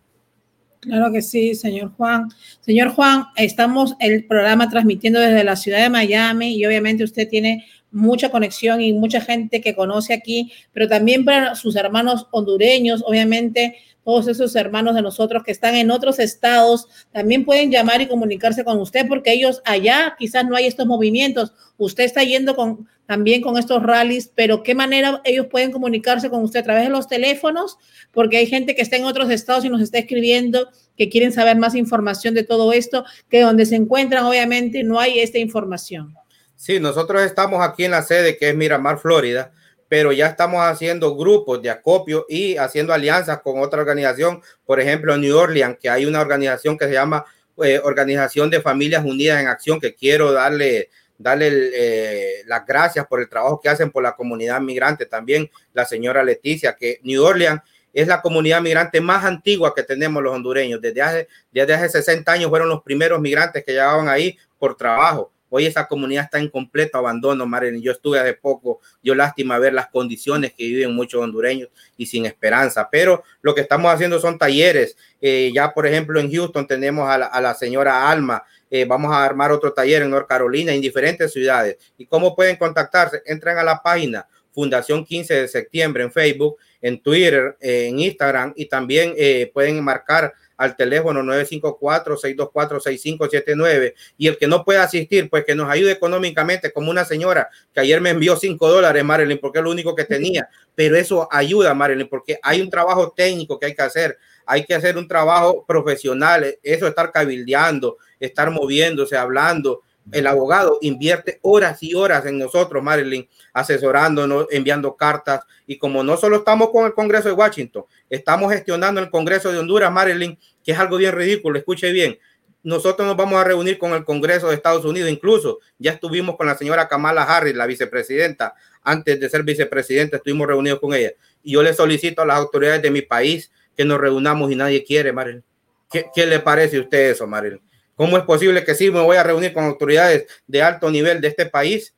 [0.80, 2.28] Claro que sí, señor Juan.
[2.60, 7.66] Señor Juan, estamos el programa transmitiendo desde la ciudad de Miami y obviamente usted tiene
[7.90, 13.76] mucha conexión y mucha gente que conoce aquí, pero también para sus hermanos hondureños, obviamente
[14.06, 18.64] todos esos hermanos de nosotros que están en otros estados, también pueden llamar y comunicarse
[18.64, 21.52] con usted porque ellos allá quizás no hay estos movimientos.
[21.76, 26.44] Usted está yendo con, también con estos rallies, pero ¿qué manera ellos pueden comunicarse con
[26.44, 27.78] usted a través de los teléfonos?
[28.12, 31.56] Porque hay gente que está en otros estados y nos está escribiendo que quieren saber
[31.56, 36.14] más información de todo esto, que donde se encuentran obviamente no hay esta información.
[36.56, 39.52] Sí, nosotros estamos aquí en la sede que es Miramar, Florida
[39.88, 45.16] pero ya estamos haciendo grupos de acopio y haciendo alianzas con otra organización, por ejemplo,
[45.16, 47.24] New Orleans, que hay una organización que se llama
[47.62, 53.20] eh, Organización de Familias Unidas en Acción, que quiero darle, darle eh, las gracias por
[53.20, 55.06] el trabajo que hacen por la comunidad migrante.
[55.06, 57.60] También la señora Leticia, que New Orleans
[57.92, 60.80] es la comunidad migrante más antigua que tenemos los hondureños.
[60.80, 65.32] Desde hace, desde hace 60 años fueron los primeros migrantes que llegaban ahí por trabajo
[65.48, 67.80] Hoy esa comunidad está en completo abandono, Marilyn.
[67.80, 72.26] Yo estuve hace poco, yo lástima ver las condiciones que viven muchos hondureños y sin
[72.26, 72.88] esperanza.
[72.90, 74.96] Pero lo que estamos haciendo son talleres.
[75.20, 78.42] Eh, ya, por ejemplo, en Houston tenemos a la, señora Alma.
[78.70, 81.76] Eh, vamos a armar otro taller en North Carolina, en diferentes ciudades.
[81.96, 83.22] ¿Y cómo pueden contactarse?
[83.24, 88.54] Entran a la página Fundación 15 de septiembre en Facebook, en Twitter, eh, en Instagram
[88.56, 89.14] y también
[89.52, 95.92] pueden marcar al teléfono 954-624-6579 y el que no pueda asistir, pues que nos ayude
[95.92, 99.94] económicamente, como una señora que ayer me envió 5 dólares, Marilyn, porque es lo único
[99.94, 104.18] que tenía, pero eso ayuda, Marilyn, porque hay un trabajo técnico que hay que hacer,
[104.44, 109.82] hay que hacer un trabajo profesional, eso estar cabildeando, estar moviéndose, hablando,
[110.12, 115.44] el abogado invierte horas y horas en nosotros, Marilyn, asesorándonos, enviando cartas.
[115.66, 119.58] Y como no solo estamos con el Congreso de Washington, estamos gestionando el Congreso de
[119.58, 122.18] Honduras, Marilyn, que es algo bien ridículo, escuche bien.
[122.62, 126.46] Nosotros nos vamos a reunir con el Congreso de Estados Unidos, incluso ya estuvimos con
[126.46, 131.12] la señora Kamala Harris, la vicepresidenta, antes de ser vicepresidenta, estuvimos reunidos con ella.
[131.42, 134.82] Y yo le solicito a las autoridades de mi país que nos reunamos y nadie
[134.84, 135.44] quiere, Marilyn.
[135.90, 137.60] ¿Qué, qué le parece a usted eso, Marilyn?
[137.96, 141.28] ¿Cómo es posible que sí me voy a reunir con autoridades de alto nivel de
[141.28, 141.94] este país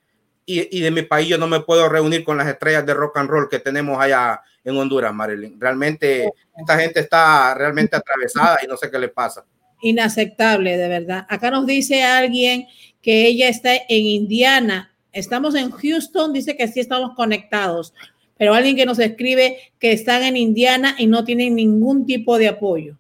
[0.47, 3.29] y, de mi país yo no me puedo reunir con las estrellas de rock and
[3.29, 5.61] roll que tenemos allá en Honduras, Marilyn?
[5.61, 9.45] Realmente esta gente está realmente atravesada y no sé qué le pasa.
[9.83, 11.27] Inaceptable, de verdad.
[11.29, 12.67] Acá nos dice alguien
[13.03, 14.95] que ella está en Indiana.
[15.13, 17.93] Estamos en Houston, dice que sí estamos conectados,
[18.37, 22.49] pero alguien que nos escribe que están en Indiana y no tienen ningún tipo de
[22.49, 22.97] apoyo.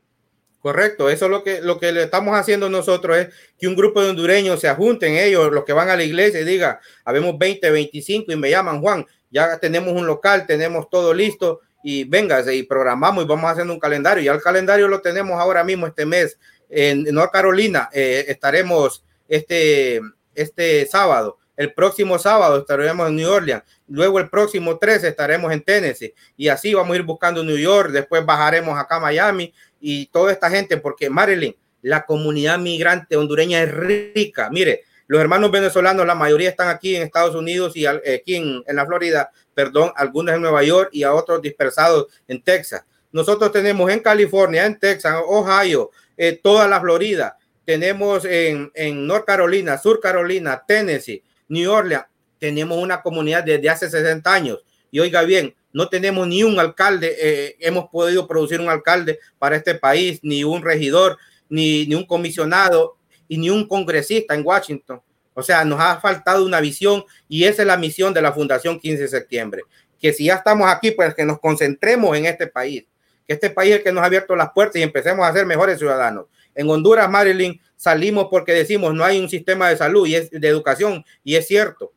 [0.60, 3.28] Correcto, eso es lo que, lo que le estamos haciendo nosotros es
[3.58, 6.44] que un grupo de hondureños se ajunten ellos, los que van a la iglesia y
[6.44, 11.60] diga, habemos 20, 25 y me llaman Juan, ya tenemos un local, tenemos todo listo
[11.82, 14.22] y véngase y programamos y vamos haciendo un calendario.
[14.22, 16.38] Ya el calendario lo tenemos ahora mismo este mes
[16.68, 20.00] en North Carolina, eh, estaremos este,
[20.34, 21.38] este sábado.
[21.56, 23.64] El próximo sábado estaremos en New Orleans.
[23.88, 26.14] Luego el próximo 13 estaremos en Tennessee.
[26.36, 27.90] Y así vamos a ir buscando New York.
[27.90, 33.62] Después bajaremos acá a Miami y toda esta gente, porque Marilyn, la comunidad migrante hondureña
[33.62, 34.50] es rica.
[34.50, 38.84] Mire, los hermanos venezolanos, la mayoría están aquí en Estados Unidos y aquí en, la
[38.84, 42.84] Florida, perdón, algunos en Nueva York y a otros dispersados en Texas.
[43.10, 47.38] Nosotros tenemos en California, en Texas, Ohio, eh, toda la Florida.
[47.64, 52.04] Tenemos en, en North Carolina, Sur Carolina, Tennessee, New Orleans.
[52.38, 54.58] Tenemos una comunidad desde hace 60 años.
[54.90, 59.56] Y oiga bien, no tenemos ni un alcalde, eh, hemos podido producir un alcalde para
[59.56, 62.96] este país, ni un regidor, ni, ni un comisionado
[63.28, 65.00] y ni un congresista en Washington.
[65.34, 68.80] O sea, nos ha faltado una visión y esa es la misión de la Fundación
[68.80, 69.62] 15 de septiembre.
[70.00, 72.84] Que si ya estamos aquí, pues que nos concentremos en este país,
[73.26, 75.46] que este país es el que nos ha abierto las puertas y empecemos a ser
[75.46, 76.26] mejores ciudadanos.
[76.54, 81.04] En Honduras, Marilyn, salimos porque decimos no hay un sistema de salud y de educación
[81.22, 81.92] y es cierto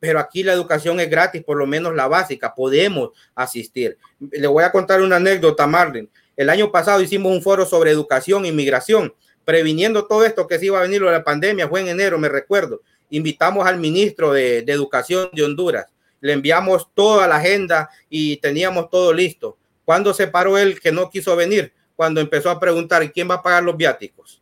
[0.00, 3.98] pero aquí la educación es gratis, por lo menos la básica, podemos asistir.
[4.30, 6.08] Le voy a contar una anécdota, Marlene.
[6.36, 10.66] El año pasado hicimos un foro sobre educación e inmigración, previniendo todo esto que se
[10.66, 12.82] iba a venir la pandemia, fue en enero, me recuerdo.
[13.10, 15.86] Invitamos al ministro de, de Educación de Honduras,
[16.20, 19.56] le enviamos toda la agenda y teníamos todo listo.
[19.84, 21.72] ¿Cuándo se paró él que no quiso venir?
[21.96, 24.37] Cuando empezó a preguntar, ¿quién va a pagar los viáticos?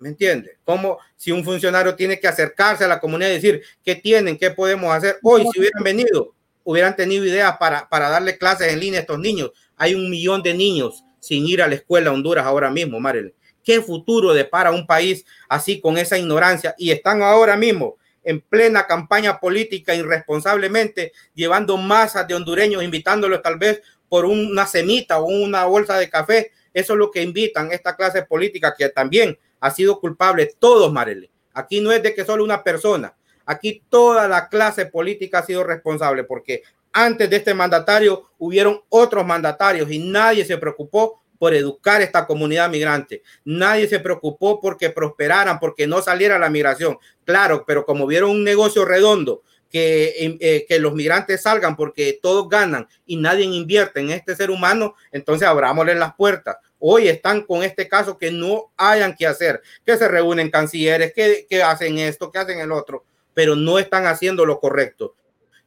[0.00, 0.58] ¿Me entiende?
[0.64, 4.50] Como si un funcionario tiene que acercarse a la comunidad y decir qué tienen, qué
[4.50, 5.18] podemos hacer.
[5.22, 6.34] Hoy, si hubieran venido,
[6.64, 9.52] hubieran tenido ideas para, para darle clases en línea a estos niños.
[9.76, 13.34] Hay un millón de niños sin ir a la escuela Honduras ahora mismo, Marilyn.
[13.62, 16.74] ¿Qué futuro depara un país así con esa ignorancia?
[16.78, 23.58] Y están ahora mismo en plena campaña política irresponsablemente, llevando masas de hondureños, invitándolos tal
[23.58, 26.52] vez por una semita o una bolsa de café.
[26.72, 30.50] Eso es lo que invitan esta clase política que también ha sido culpable.
[30.58, 31.30] Todos, Marele.
[31.52, 33.14] Aquí no es de que solo una persona.
[33.46, 39.26] Aquí toda la clase política ha sido responsable porque antes de este mandatario hubieron otros
[39.26, 43.22] mandatarios y nadie se preocupó por educar esta comunidad migrante.
[43.44, 46.98] Nadie se preocupó porque prosperaran, porque no saliera la migración.
[47.24, 52.18] Claro, pero como vieron un negocio redondo, que, em, eh, que los migrantes salgan porque
[52.20, 56.56] todos ganan y nadie invierte en este ser humano, entonces abrámosle las puertas.
[56.80, 61.46] Hoy están con este caso que no hayan que hacer, que se reúnen cancilleres, que,
[61.48, 63.04] que hacen esto, que hacen el otro,
[63.34, 65.14] pero no están haciendo lo correcto.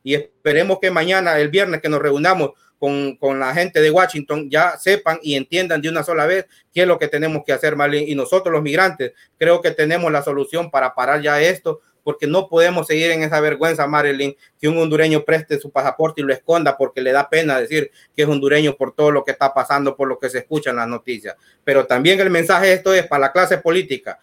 [0.04, 4.50] Y esperemos que mañana, el viernes, que nos reunamos con, con, la gente de Washington
[4.50, 7.76] ya sepan y entiendan de una sola vez qué es lo que tenemos que hacer,
[7.76, 8.10] Marlene.
[8.10, 12.48] Y nosotros los migrantes creo que tenemos la solución para parar ya esto, porque no
[12.48, 16.78] podemos seguir en esa vergüenza, Marilyn, que un hondureño preste su pasaporte y lo esconda
[16.78, 20.08] porque le da pena decir que es hondureño por todo lo que está pasando, por
[20.08, 21.36] lo que se escucha en las noticias.
[21.64, 24.20] Pero también el mensaje esto es para la clase política.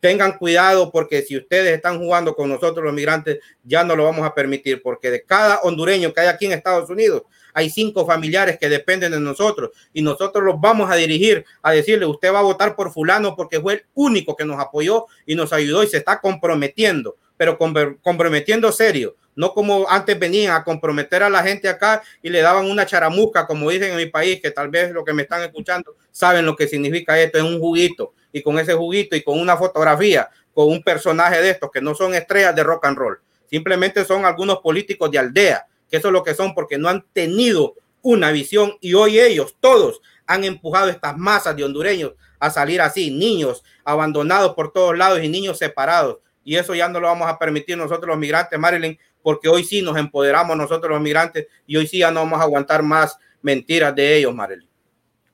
[0.00, 4.26] Tengan cuidado porque si ustedes están jugando con nosotros los migrantes, ya no lo vamos
[4.26, 7.22] a permitir porque de cada hondureño que hay aquí en Estados Unidos,
[7.54, 12.06] hay cinco familiares que dependen de nosotros y nosotros los vamos a dirigir a decirle,
[12.06, 15.52] usted va a votar por fulano porque fue el único que nos apoyó y nos
[15.52, 21.30] ayudó y se está comprometiendo, pero comprometiendo serio, no como antes venían a comprometer a
[21.30, 24.68] la gente acá y le daban una charamusca, como dicen en mi país, que tal
[24.68, 28.42] vez lo que me están escuchando saben lo que significa esto, es un juguito y
[28.42, 32.14] con ese juguito y con una fotografía, con un personaje de estos que no son
[32.14, 36.24] estrellas de rock and roll, simplemente son algunos políticos de aldea que eso es lo
[36.24, 41.18] que son porque no han tenido una visión y hoy ellos todos han empujado estas
[41.18, 46.20] masas de hondureños a salir así, niños abandonados por todos lados y niños separados.
[46.44, 49.82] Y eso ya no lo vamos a permitir nosotros los migrantes, Marilyn, porque hoy sí
[49.82, 53.94] nos empoderamos nosotros los migrantes y hoy sí ya no vamos a aguantar más mentiras
[53.94, 54.66] de ellos, Marilyn.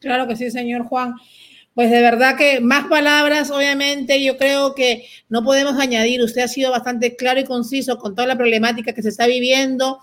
[0.01, 1.15] Claro que sí, señor Juan.
[1.73, 6.21] Pues de verdad que más palabras, obviamente, yo creo que no podemos añadir.
[6.21, 10.01] Usted ha sido bastante claro y conciso con toda la problemática que se está viviendo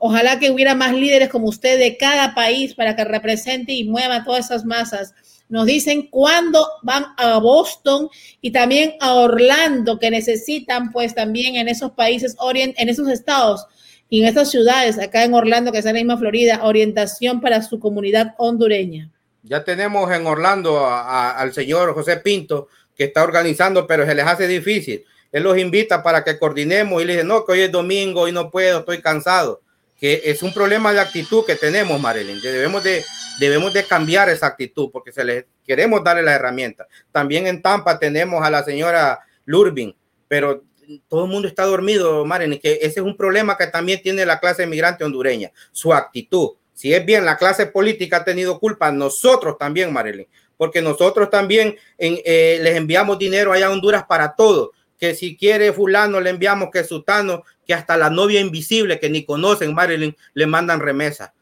[0.00, 4.24] Ojalá que hubiera más líderes como usted de cada país para que represente y mueva
[4.24, 5.14] todas esas masas.
[5.48, 8.08] Nos dicen cuándo van a Boston
[8.40, 13.66] y también a Orlando, que necesitan pues también en esos países, en esos estados
[14.08, 17.78] y en estas ciudades, acá en Orlando, que es la misma Florida, orientación para su
[17.78, 19.10] comunidad hondureña.
[19.42, 24.48] Ya tenemos en Orlando al señor José Pinto, que está organizando, pero se les hace
[24.48, 25.04] difícil.
[25.30, 28.32] Él los invita para que coordinemos y le dice, no, que hoy es domingo y
[28.32, 29.63] no puedo, estoy cansado
[30.04, 33.02] que es un problema de actitud que tenemos, Marilyn, que debemos de,
[33.40, 36.86] debemos de cambiar esa actitud porque se le queremos darle la herramienta.
[37.10, 39.96] También en Tampa tenemos a la señora Lurbin,
[40.28, 40.62] pero
[41.08, 44.40] todo el mundo está dormido, Marilyn, que ese es un problema que también tiene la
[44.40, 46.50] clase migrante hondureña, su actitud.
[46.74, 50.26] Si es bien, la clase política ha tenido culpa, nosotros también, Marilyn,
[50.58, 54.72] porque nosotros también eh, les enviamos dinero allá a Honduras para todo
[55.04, 59.22] que si quiere fulano le enviamos que sutano, que hasta la novia invisible que ni
[59.22, 61.34] conocen Marilyn le mandan remesa.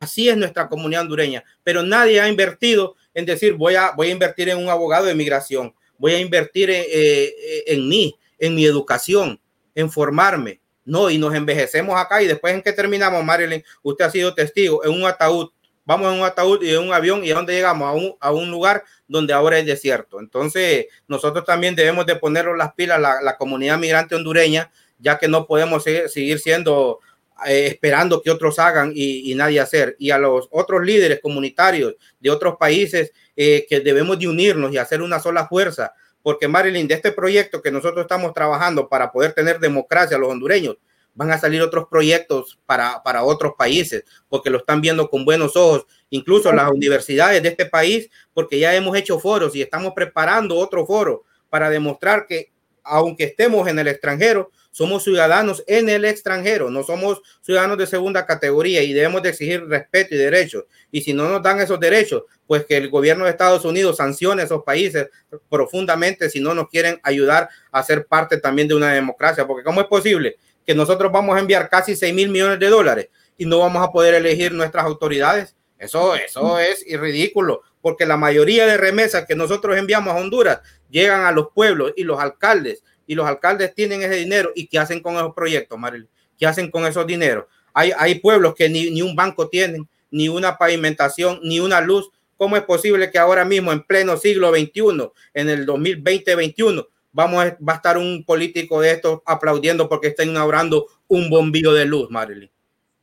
[0.00, 4.12] Así es nuestra comunidad hondureña, pero nadie ha invertido en decir voy a, voy a
[4.12, 7.34] invertir en un abogado de migración, voy a invertir en, eh,
[7.66, 9.38] en mí, en mi educación,
[9.74, 10.60] en formarme.
[10.86, 14.82] No, y nos envejecemos acá y después en que terminamos, Marilyn, usted ha sido testigo
[14.82, 15.50] en un ataúd
[15.84, 17.88] vamos en un ataúd y en un avión y a dónde llegamos?
[17.88, 20.20] A un, a un lugar donde ahora es desierto.
[20.20, 25.28] Entonces, nosotros también debemos de ponernos las pilas, la, la comunidad migrante hondureña, ya que
[25.28, 27.00] no podemos seguir, siendo
[27.46, 29.96] eh, esperando que otros hagan y, y, nadie hacer.
[29.98, 34.78] Y a los otros líderes comunitarios de otros países eh, que debemos de unirnos y
[34.78, 39.32] hacer una sola fuerza, porque Marilyn, de este proyecto que nosotros estamos trabajando para poder
[39.32, 40.76] tener democracia a los hondureños,
[41.14, 45.56] van a salir otros proyectos para, para otros países, porque lo están viendo con buenos
[45.56, 50.56] ojos, incluso las universidades de este país, porque ya hemos hecho foros y estamos preparando
[50.56, 52.52] otro foro para demostrar que
[52.82, 58.26] aunque estemos en el extranjero, somos ciudadanos en el extranjero, no somos ciudadanos de segunda
[58.26, 60.64] categoría y debemos de exigir respeto y derechos.
[60.90, 64.42] Y si no nos dan esos derechos, pues que el gobierno de Estados Unidos sancione
[64.42, 65.08] a esos países
[65.48, 69.80] profundamente si no nos quieren ayudar a ser parte también de una democracia, porque ¿cómo
[69.80, 70.36] es posible
[70.66, 73.90] que nosotros vamos a enviar casi 6 mil millones de dólares y no vamos a
[73.90, 75.56] poder elegir nuestras autoridades.
[75.78, 81.26] Eso, eso es ridículo, porque la mayoría de remesas que nosotros enviamos a Honduras llegan
[81.26, 85.00] a los pueblos y los alcaldes, y los alcaldes tienen ese dinero y qué hacen
[85.00, 86.08] con esos proyectos, Maril,
[86.38, 87.46] qué hacen con esos dineros.
[87.74, 92.08] Hay, hay pueblos que ni, ni un banco tienen, ni una pavimentación, ni una luz.
[92.36, 97.56] ¿Cómo es posible que ahora mismo, en pleno siglo XXI, en el 2020-21, vamos a,
[97.66, 102.10] va a estar un político de estos aplaudiendo porque está inaugurando un bombillo de luz,
[102.10, 102.50] Marilyn?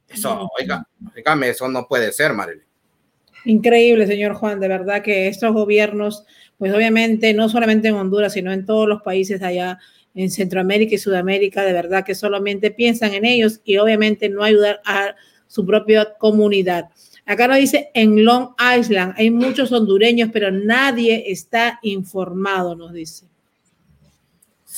[0.08, 0.86] Eso, oiga,
[1.44, 2.66] eso no puede ser, Marilyn.
[3.46, 6.26] Increíble, señor Juan, de verdad que estos gobiernos,
[6.58, 9.80] pues obviamente no solamente en Honduras, sino en todos los países allá
[10.14, 14.82] en Centroamérica y Sudamérica, de verdad que solamente piensan en ellos y obviamente no ayudar
[14.86, 15.16] a
[15.48, 16.90] su propia comunidad.
[17.26, 23.31] Acá nos dice, en Long Island hay muchos hondureños, pero nadie está informado, nos dice.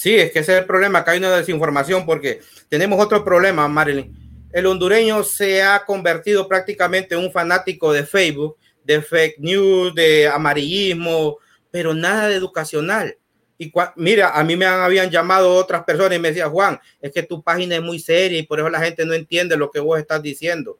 [0.03, 3.69] Sí, es que ese es el problema, acá hay una desinformación porque tenemos otro problema,
[3.69, 4.23] Marilyn
[4.53, 10.27] el hondureño se ha convertido prácticamente en un fanático de Facebook, de fake news, de
[10.27, 11.39] amarillismo,
[11.71, 13.17] pero nada de educacional.
[13.57, 17.23] Y mira, a mí me habían llamado otras personas y me decían, Juan, es que
[17.23, 19.99] tu página es muy seria y por eso la gente no entiende lo que vos
[19.99, 20.77] estás diciendo.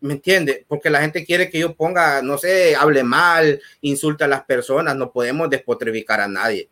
[0.00, 0.64] ¿Me entiende?
[0.66, 4.96] Porque la gente quiere que yo ponga, no sé, hable mal, insulte a las personas.
[4.96, 6.70] No podemos despotrificar a nadie,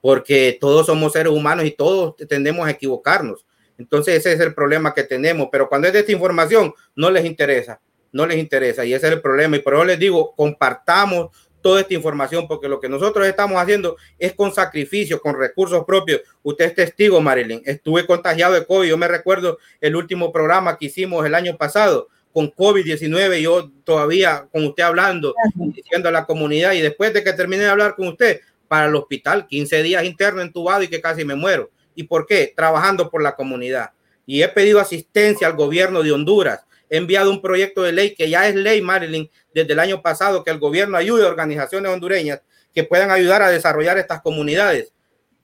[0.00, 3.44] porque todos somos seres humanos y todos tendemos a equivocarnos.
[3.78, 7.24] Entonces ese es el problema que tenemos, pero cuando es de esta información no les
[7.24, 7.80] interesa,
[8.12, 11.30] no les interesa y ese es el problema y por eso les digo, compartamos
[11.60, 16.22] toda esta información porque lo que nosotros estamos haciendo es con sacrificio, con recursos propios.
[16.42, 20.86] Usted es testigo, Marilyn, estuve contagiado de COVID, yo me recuerdo el último programa que
[20.86, 26.72] hicimos el año pasado con COVID-19, yo todavía con usted hablando, diciendo a la comunidad
[26.72, 30.42] y después de que terminé de hablar con usted, para el hospital, 15 días interno
[30.42, 31.70] entubado y que casi me muero.
[31.94, 32.52] ¿Y por qué?
[32.54, 33.90] Trabajando por la comunidad.
[34.26, 36.64] Y he pedido asistencia al gobierno de Honduras.
[36.90, 40.44] He enviado un proyecto de ley que ya es ley, Marilyn, desde el año pasado,
[40.44, 42.40] que el gobierno ayude a organizaciones hondureñas
[42.72, 44.92] que puedan ayudar a desarrollar estas comunidades.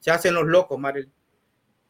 [0.00, 1.12] Se hacen los locos, Marilyn.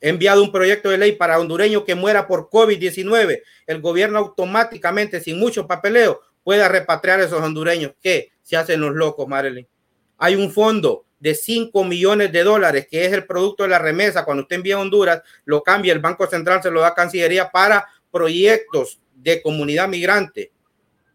[0.01, 3.43] He enviado un proyecto de ley para hondureño que muera por COVID-19.
[3.67, 8.95] El gobierno automáticamente, sin mucho papeleo, pueda repatriar a esos hondureños que se hacen los
[8.95, 9.67] locos, Marilyn.
[10.19, 14.27] Hay un fondo de 5 millones de dólares, que es el producto de la remesa,
[14.27, 17.49] cuando usted envía a Honduras, lo cambia, el Banco Central se lo da a Cancillería
[17.51, 20.53] para proyectos de comunidad migrante.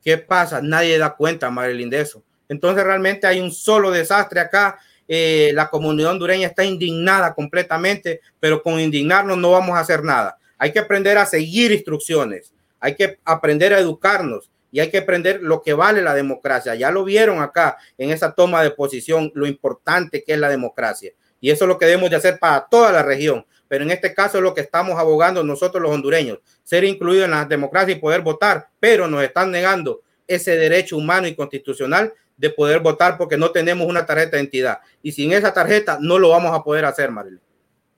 [0.03, 0.64] ¿Qué pasa?
[0.64, 2.24] Nadie da cuenta, Marilyn, de eso.
[2.47, 4.80] Entonces realmente hay un solo desastre acá.
[5.07, 10.39] Eh, la comunidad hondureña está indignada completamente, pero con indignarnos no vamos a hacer nada.
[10.57, 15.41] Hay que aprender a seguir instrucciones, hay que aprender a educarnos y hay que aprender
[15.41, 16.76] lo que vale la democracia.
[16.76, 21.11] Ya lo vieron acá en esa toma de posición, lo importante que es la democracia.
[21.41, 23.45] Y eso es lo que debemos de hacer para toda la región.
[23.67, 27.32] Pero en este caso es lo que estamos abogando nosotros los hondureños, ser incluidos en
[27.32, 32.49] la democracia y poder votar, pero nos están negando ese derecho humano y constitucional de
[32.49, 34.80] poder votar porque no tenemos una tarjeta de identidad.
[35.03, 37.41] Y sin esa tarjeta no lo vamos a poder hacer, Marilyn.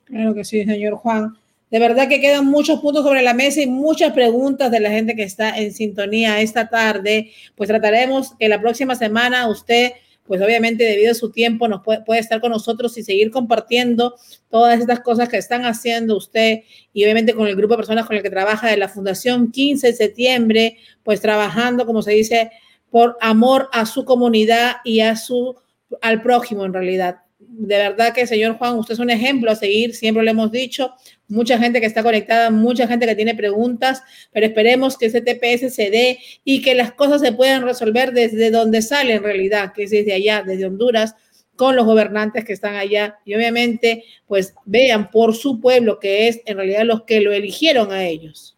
[0.06, 1.38] Claro que sí, señor Juan.
[1.72, 5.16] De verdad que quedan muchos puntos sobre la mesa y muchas preguntas de la gente
[5.16, 7.32] que está en sintonía esta tarde.
[7.56, 9.94] Pues trataremos que la próxima semana usted,
[10.26, 14.16] pues obviamente debido a su tiempo, nos puede, estar con nosotros y seguir compartiendo
[14.50, 18.18] todas estas cosas que están haciendo usted y obviamente con el grupo de personas con
[18.18, 22.52] el que trabaja de la Fundación 15 de septiembre, pues trabajando, como se dice,
[22.90, 25.56] por amor a su comunidad y a su
[26.02, 29.96] al prójimo en realidad de verdad que, señor Juan, usted es un ejemplo a seguir,
[29.96, 30.94] siempre lo hemos dicho,
[31.28, 35.74] mucha gente que está conectada, mucha gente que tiene preguntas, pero esperemos que ese TPS
[35.74, 39.84] se dé y que las cosas se puedan resolver desde donde sale en realidad, que
[39.84, 41.16] es desde allá, desde Honduras,
[41.56, 43.20] con los gobernantes que están allá.
[43.26, 47.92] Y obviamente pues vean por su pueblo que es en realidad los que lo eligieron
[47.92, 48.58] a ellos.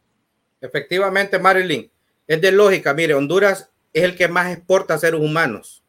[0.62, 1.92] Efectivamente, Marilyn,
[2.26, 5.83] es de lógica, mire, Honduras es el que más exporta seres humanos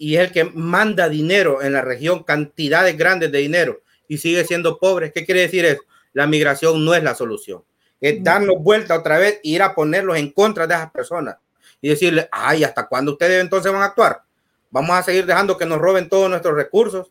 [0.00, 4.44] y es el que manda dinero en la región, cantidades grandes de dinero y sigue
[4.44, 5.12] siendo pobre.
[5.12, 5.82] ¿Qué quiere decir eso?
[6.14, 7.62] La migración no es la solución.
[8.00, 11.36] Es darnos vuelta otra vez e ir a ponerlos en contra de esas personas
[11.82, 14.22] y decirle, ay, ¿hasta cuándo ustedes entonces van a actuar?
[14.70, 17.08] Vamos a seguir dejando que nos roben todos nuestros recursos,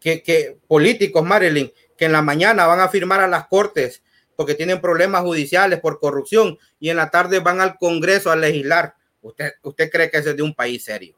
[0.00, 4.02] que, que políticos, Marilyn, que en la mañana van a firmar a las cortes
[4.34, 8.96] porque tienen problemas judiciales por corrupción y en la tarde van al Congreso a legislar.
[9.22, 11.16] ¿Usted, usted cree que es de un país serio?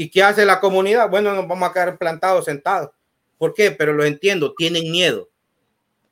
[0.00, 1.10] ¿Y qué hace la comunidad?
[1.10, 2.90] Bueno, nos vamos a quedar plantados, sentados.
[3.36, 3.72] ¿Por qué?
[3.72, 5.28] Pero lo entiendo, tienen miedo.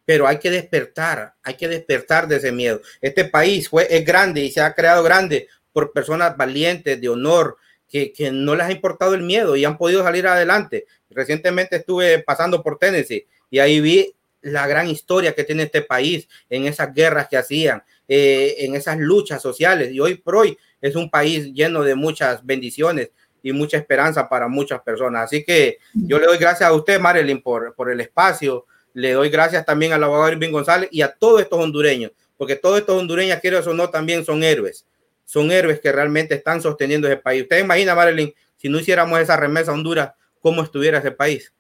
[0.05, 2.81] Pero hay que despertar, hay que despertar de ese miedo.
[3.01, 7.59] Este país fue, es grande y se ha creado grande por personas valientes, de honor,
[7.89, 10.87] que, que no les ha importado el miedo y han podido salir adelante.
[11.09, 16.29] Recientemente estuve pasando por Tennessee y ahí vi la gran historia que tiene este país
[16.51, 19.93] en esas guerras que hacían, eh, en esas luchas sociales.
[19.93, 23.11] Y hoy por hoy es un país lleno de muchas bendiciones,
[23.47, 25.27] y mucha esperanza para muchas personas.
[25.27, 28.67] Así que yo le doy gracias a usted, Marilyn, por, por el espacio.
[28.93, 32.81] Le doy gracias también al abogado Irving González y a todos estos hondureños, porque todos
[32.81, 34.85] estos hondureños, quiero o no, también son héroes.
[35.25, 37.43] Son héroes que realmente están sosteniendo ese país.
[37.43, 41.53] Usted imagina, Marilyn, si no hiciéramos esa remesa a Honduras, cómo estuviera ese país.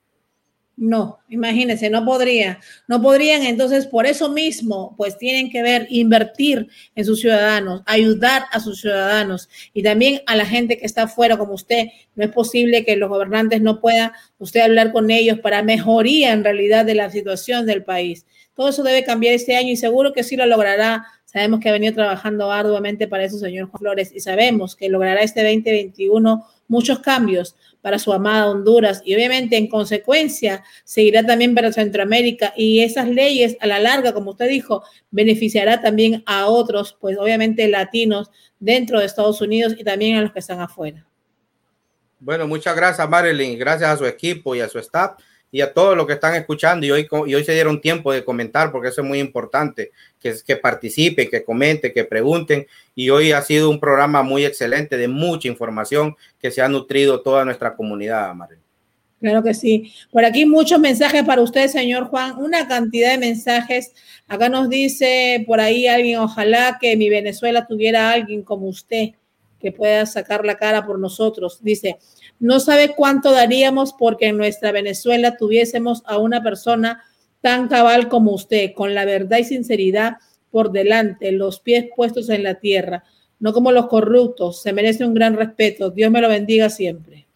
[0.79, 3.43] No, imagínense, no podría, no podrían.
[3.45, 8.83] Entonces, por eso mismo, pues tienen que ver, invertir en sus ciudadanos, ayudar a sus
[8.83, 11.87] ciudadanos y también a la gente que está afuera, como usted.
[12.15, 16.45] No es posible que los gobernantes no puedan usted hablar con ellos para mejoría en
[16.45, 18.27] realidad de la situación del país.
[18.55, 21.07] Todo eso debe cambiar este año y seguro que sí lo logrará.
[21.25, 25.43] Sabemos que ha venido trabajando arduamente para eso, señor Flores, y sabemos que logrará este
[25.43, 29.03] 2021 muchos cambios para su amada Honduras.
[29.05, 32.53] Y obviamente en consecuencia seguirá también para Centroamérica.
[32.57, 37.69] Y esas leyes a la larga, como usted dijo, beneficiará también a otros, pues obviamente
[37.69, 41.07] latinos dentro de Estados Unidos y también a los que están afuera.
[42.19, 45.19] Bueno, muchas gracias Marilyn, gracias a su equipo y a su staff
[45.51, 48.25] y a todos los que están escuchando y hoy, y hoy se dieron tiempo de
[48.25, 53.33] comentar porque eso es muy importante, que, que participen, que comenten, que pregunten y hoy
[53.33, 57.75] ha sido un programa muy excelente de mucha información que se ha nutrido toda nuestra
[57.75, 58.59] comunidad, María.
[59.21, 59.93] Claro que sí.
[60.11, 63.93] Por aquí muchos mensajes para usted, señor Juan, una cantidad de mensajes.
[64.29, 69.11] Acá nos dice por ahí alguien, ojalá que mi Venezuela tuviera alguien como usted
[69.59, 71.61] que pueda sacar la cara por nosotros.
[71.63, 71.97] Dice,
[72.39, 77.05] no sabe cuánto daríamos porque en nuestra Venezuela tuviésemos a una persona
[77.41, 80.17] tan cabal como usted, con la verdad y sinceridad
[80.51, 83.05] por delante, los pies puestos en la tierra,
[83.39, 84.63] no como los corruptos.
[84.63, 85.91] Se merece un gran respeto.
[85.91, 87.27] Dios me lo bendiga siempre.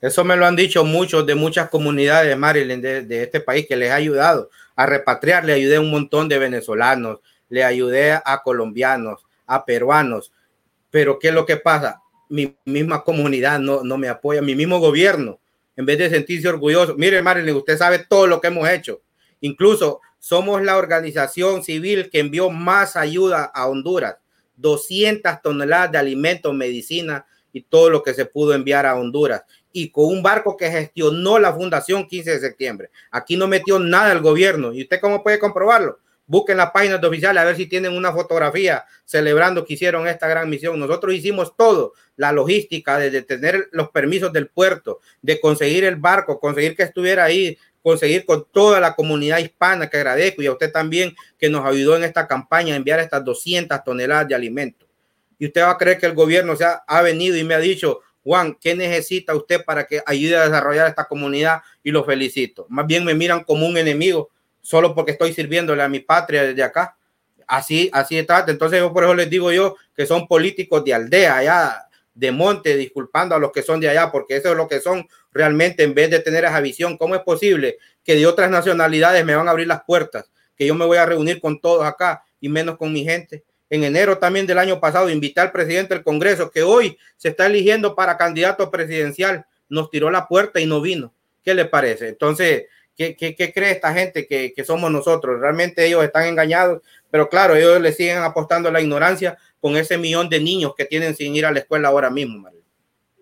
[0.00, 3.76] Eso me lo han dicho muchos de muchas comunidades, Marilyn, de, de este país que
[3.76, 5.44] les ha ayudado a repatriar.
[5.44, 10.32] Le ayudé a un montón de venezolanos, le ayudé a colombianos, a peruanos.
[10.90, 12.02] Pero ¿qué es lo que pasa?
[12.28, 15.40] Mi misma comunidad no, no me apoya, mi mismo gobierno,
[15.76, 16.94] en vez de sentirse orgulloso.
[16.96, 19.00] Mire, Marilyn, usted sabe todo lo que hemos hecho.
[19.40, 24.16] Incluso somos la organización civil que envió más ayuda a Honduras,
[24.56, 29.42] 200 toneladas de alimentos, medicina y todo lo que se pudo enviar a Honduras.
[29.72, 32.90] Y con un barco que gestionó la Fundación 15 de septiembre.
[33.10, 34.72] Aquí no metió nada el gobierno.
[34.72, 36.00] ¿Y usted cómo puede comprobarlo?
[36.28, 40.48] Busquen las páginas oficiales a ver si tienen una fotografía celebrando que hicieron esta gran
[40.48, 40.78] misión.
[40.78, 46.38] Nosotros hicimos todo, la logística, de tener los permisos del puerto, de conseguir el barco,
[46.38, 50.70] conseguir que estuviera ahí, conseguir con toda la comunidad hispana, que agradezco, y a usted
[50.70, 54.86] también que nos ayudó en esta campaña a enviar estas 200 toneladas de alimentos.
[55.38, 58.00] Y usted va a creer que el gobierno se ha, venido y me ha dicho,
[58.22, 61.62] Juan, ¿qué necesita usted para que ayude a desarrollar esta comunidad?
[61.82, 62.66] Y lo felicito.
[62.68, 64.28] Más bien me miran como un enemigo
[64.68, 66.94] solo porque estoy sirviéndole a mi patria desde acá.
[67.46, 68.44] Así, así está.
[68.48, 72.76] Entonces, yo por eso les digo yo que son políticos de aldea, allá de monte,
[72.76, 75.94] disculpando a los que son de allá, porque eso es lo que son realmente en
[75.94, 76.98] vez de tener esa visión.
[76.98, 80.30] ¿Cómo es posible que de otras nacionalidades me van a abrir las puertas?
[80.54, 83.44] Que yo me voy a reunir con todos acá y menos con mi gente.
[83.70, 87.46] En enero también del año pasado invité al presidente del Congreso, que hoy se está
[87.46, 89.46] eligiendo para candidato presidencial.
[89.70, 91.14] Nos tiró la puerta y no vino.
[91.42, 92.08] ¿Qué le parece?
[92.08, 92.66] Entonces,
[92.98, 95.40] ¿Qué, cree esta gente que, somos nosotros?
[95.40, 99.96] Realmente ellos están engañados, pero claro, ellos le siguen apostando a la ignorancia con ese
[99.96, 102.60] millón de niños que tienen sin ir a la escuela ahora mismo, María.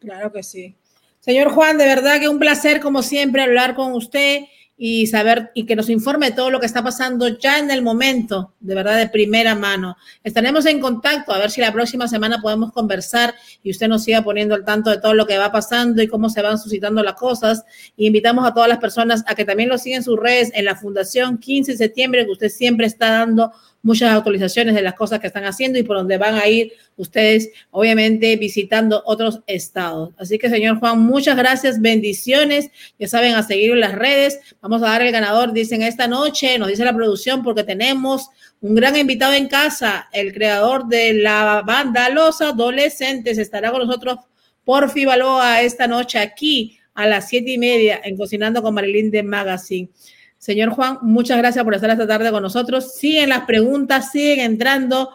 [0.00, 0.74] Claro que sí.
[1.20, 4.44] Señor Juan, de verdad que un placer, como siempre, hablar con usted
[4.78, 8.52] y saber y que nos informe todo lo que está pasando ya en el momento,
[8.60, 9.96] de verdad, de primera mano.
[10.22, 14.22] Estaremos en contacto a ver si la próxima semana podemos conversar y usted nos siga
[14.22, 17.14] poniendo al tanto de todo lo que va pasando y cómo se van suscitando las
[17.14, 17.64] cosas.
[17.96, 20.66] Y invitamos a todas las personas a que también lo sigan en sus redes en
[20.66, 23.52] la Fundación 15 de septiembre, que usted siempre está dando
[23.86, 27.50] muchas actualizaciones de las cosas que están haciendo y por donde van a ir ustedes,
[27.70, 30.12] obviamente, visitando otros estados.
[30.18, 32.68] Así que, señor Juan, muchas gracias, bendiciones.
[32.98, 34.40] Ya saben, a seguir en las redes.
[34.60, 38.28] Vamos a dar el ganador, dicen esta noche, nos dice la producción, porque tenemos
[38.60, 43.38] un gran invitado en casa, el creador de la banda Los Adolescentes.
[43.38, 44.18] Estará con nosotros
[44.64, 49.22] por Fibaloa esta noche aquí a las siete y media en Cocinando con Marilyn de
[49.22, 49.90] Magazine.
[50.38, 52.94] Señor Juan, muchas gracias por estar esta tarde con nosotros.
[52.94, 55.10] Siguen las preguntas, siguen entrando.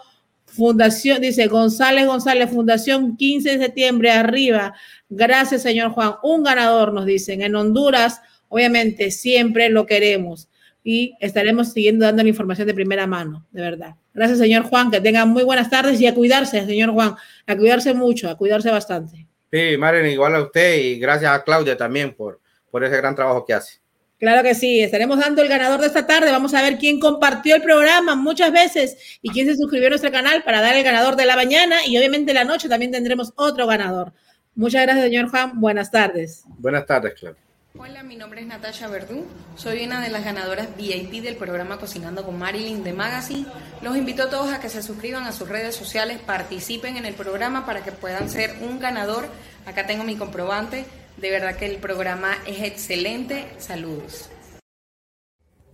[0.46, 4.74] Fundación, dice González González, Fundación 15 de septiembre, arriba.
[5.10, 6.16] Gracias, señor Juan.
[6.24, 7.42] Un ganador, nos dicen.
[7.42, 10.50] En Honduras, obviamente, siempre lo queremos
[10.84, 13.96] y estaremos siguiendo dando la información de primera mano, de verdad.
[14.14, 14.92] Gracias, señor Juan.
[14.92, 17.16] Que tengan muy buenas tardes y a cuidarse, señor Juan.
[17.48, 19.28] A cuidarse mucho, a cuidarse bastante.
[19.52, 22.40] Sí, Maren, igual a usted y gracias a Claudia también por,
[22.70, 23.81] por ese gran trabajo que hace.
[24.22, 26.32] Claro que sí, estaremos dando el ganador de esta tarde.
[26.32, 30.12] Vamos a ver quién compartió el programa muchas veces y quién se suscribió a nuestro
[30.12, 33.66] canal para dar el ganador de la mañana y obviamente la noche también tendremos otro
[33.66, 34.14] ganador.
[34.54, 35.60] Muchas gracias, señor Juan.
[35.60, 36.44] Buenas tardes.
[36.60, 37.42] Buenas tardes, Claudia.
[37.80, 39.26] Hola, mi nombre es Natasha Verdú.
[39.56, 43.48] Soy una de las ganadoras VIP del programa Cocinando con Marilyn de Magazine.
[43.82, 47.16] Los invito a todos a que se suscriban a sus redes sociales, participen en el
[47.16, 49.26] programa para que puedan ser un ganador.
[49.66, 50.86] Acá tengo mi comprobante.
[51.22, 53.46] De verdad que el programa es excelente.
[53.60, 54.32] Saludos.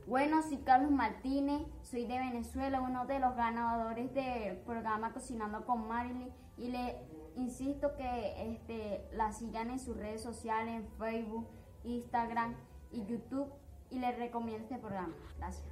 [0.05, 5.87] Bueno, soy Carlos Martínez, soy de Venezuela, uno de los ganadores del programa Cocinando con
[5.87, 6.97] Marilyn y le
[7.37, 11.47] insisto que este, la sigan en sus redes sociales, en Facebook,
[11.85, 12.55] Instagram
[12.91, 13.47] y YouTube
[13.89, 15.15] y les recomiendo este programa.
[15.37, 15.65] Gracias.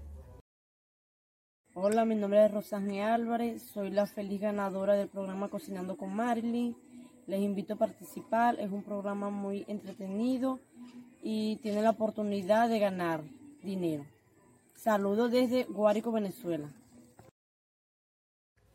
[1.74, 6.78] Hola, mi nombre es Rosane Álvarez, soy la feliz ganadora del programa Cocinando con Marilyn.
[7.28, 10.60] Les invito a participar, es un programa muy entretenido
[11.24, 13.24] y tiene la oportunidad de ganar
[13.64, 14.06] dinero.
[14.76, 16.70] Saludos desde Guárico, Venezuela.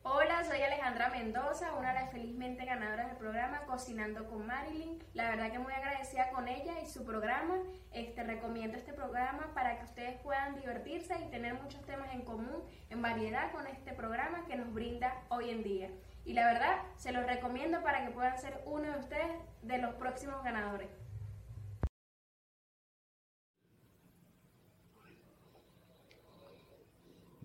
[0.03, 4.99] Hola, soy Alejandra Mendoza, una de las felizmente ganadoras del programa Cocinando con Marilyn.
[5.15, 7.55] La verdad que muy agradecida con ella y su programa.
[7.93, 12.65] Este recomiendo este programa para que ustedes puedan divertirse y tener muchos temas en común,
[12.89, 15.91] en variedad con este programa que nos brinda hoy en día.
[16.25, 19.33] Y la verdad, se los recomiendo para que puedan ser uno de ustedes
[19.63, 20.89] de los próximos ganadores.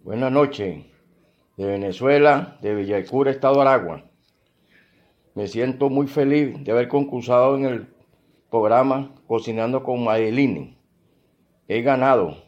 [0.04, 0.86] Buenas noches
[1.58, 4.04] de Venezuela, de Villaycura, Estado Aragua.
[5.34, 7.96] Me siento muy feliz de haber concursado en el
[8.52, 10.78] programa Cocinando con Madeline.
[11.68, 12.44] He ganado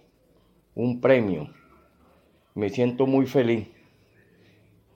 [0.75, 1.49] un premio.
[2.53, 3.67] Me siento muy feliz.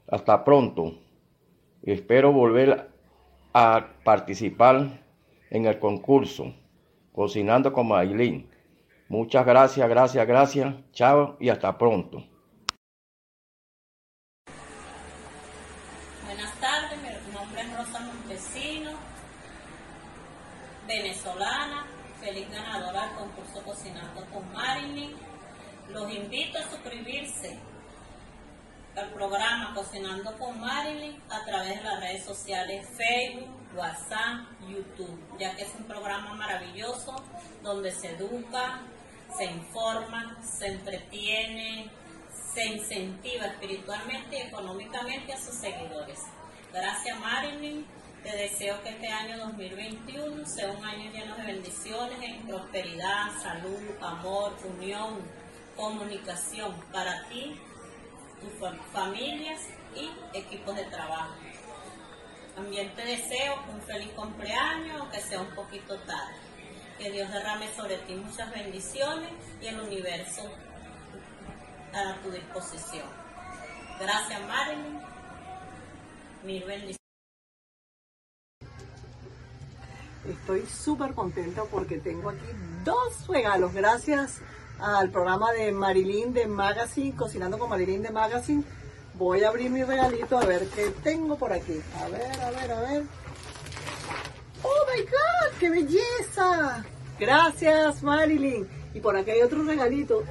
[0.07, 0.99] Hasta pronto.
[1.83, 2.89] Espero volver
[3.53, 5.01] a participar
[5.49, 6.53] en el concurso
[7.11, 8.49] Cocinando con Madeline.
[9.09, 10.75] Muchas gracias, gracias, gracias.
[10.93, 12.23] Chao y hasta pronto.
[20.91, 21.85] venezolana,
[22.19, 25.11] feliz ganadora del concurso Cocinando con Marilyn.
[25.89, 27.57] Los invito a suscribirse
[28.95, 35.55] al programa Cocinando con Marilyn a través de las redes sociales Facebook, WhatsApp, YouTube, ya
[35.55, 37.15] que es un programa maravilloso
[37.63, 38.81] donde se educa,
[39.37, 41.89] se informa, se entretiene,
[42.53, 46.19] se incentiva espiritualmente y económicamente a sus seguidores.
[46.73, 47.85] Gracias Marilyn
[48.23, 53.79] te deseo que este año 2021 sea un año lleno de bendiciones, en prosperidad, salud,
[53.99, 55.21] amor, unión,
[55.75, 57.59] comunicación para ti,
[58.91, 59.61] familias
[59.95, 61.33] y equipos de trabajo.
[62.55, 66.35] También te deseo un feliz cumpleaños, aunque sea un poquito tarde.
[66.97, 69.31] Que Dios derrame sobre ti muchas bendiciones
[69.61, 70.43] y el universo
[71.93, 73.07] a tu disposición.
[73.99, 74.99] Gracias, Marilyn.
[76.43, 76.97] Mil bendiciones.
[80.27, 82.45] Estoy súper contenta porque tengo aquí
[82.83, 83.73] dos regalos.
[83.73, 84.41] Gracias
[84.81, 88.63] al programa de Marilyn de Magazine, Cocinando con Marilyn de Magazine.
[89.13, 91.79] Voy a abrir mi regalito a ver qué tengo por aquí.
[91.99, 93.03] A ver, a ver, a ver.
[94.63, 95.59] ¡Oh, my God!
[95.59, 96.83] ¡Qué belleza!
[97.19, 98.67] Gracias, Marilyn.
[98.93, 100.23] Y por aquí hay otro regalito.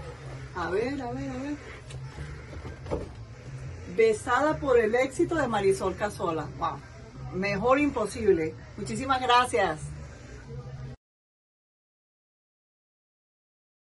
[0.57, 1.55] A ver, a ver, a ver.
[3.97, 6.47] Besada por el éxito de Marisol Casola.
[6.59, 6.81] Wow.
[7.35, 8.55] Mejor imposible.
[8.77, 9.79] Muchísimas gracias.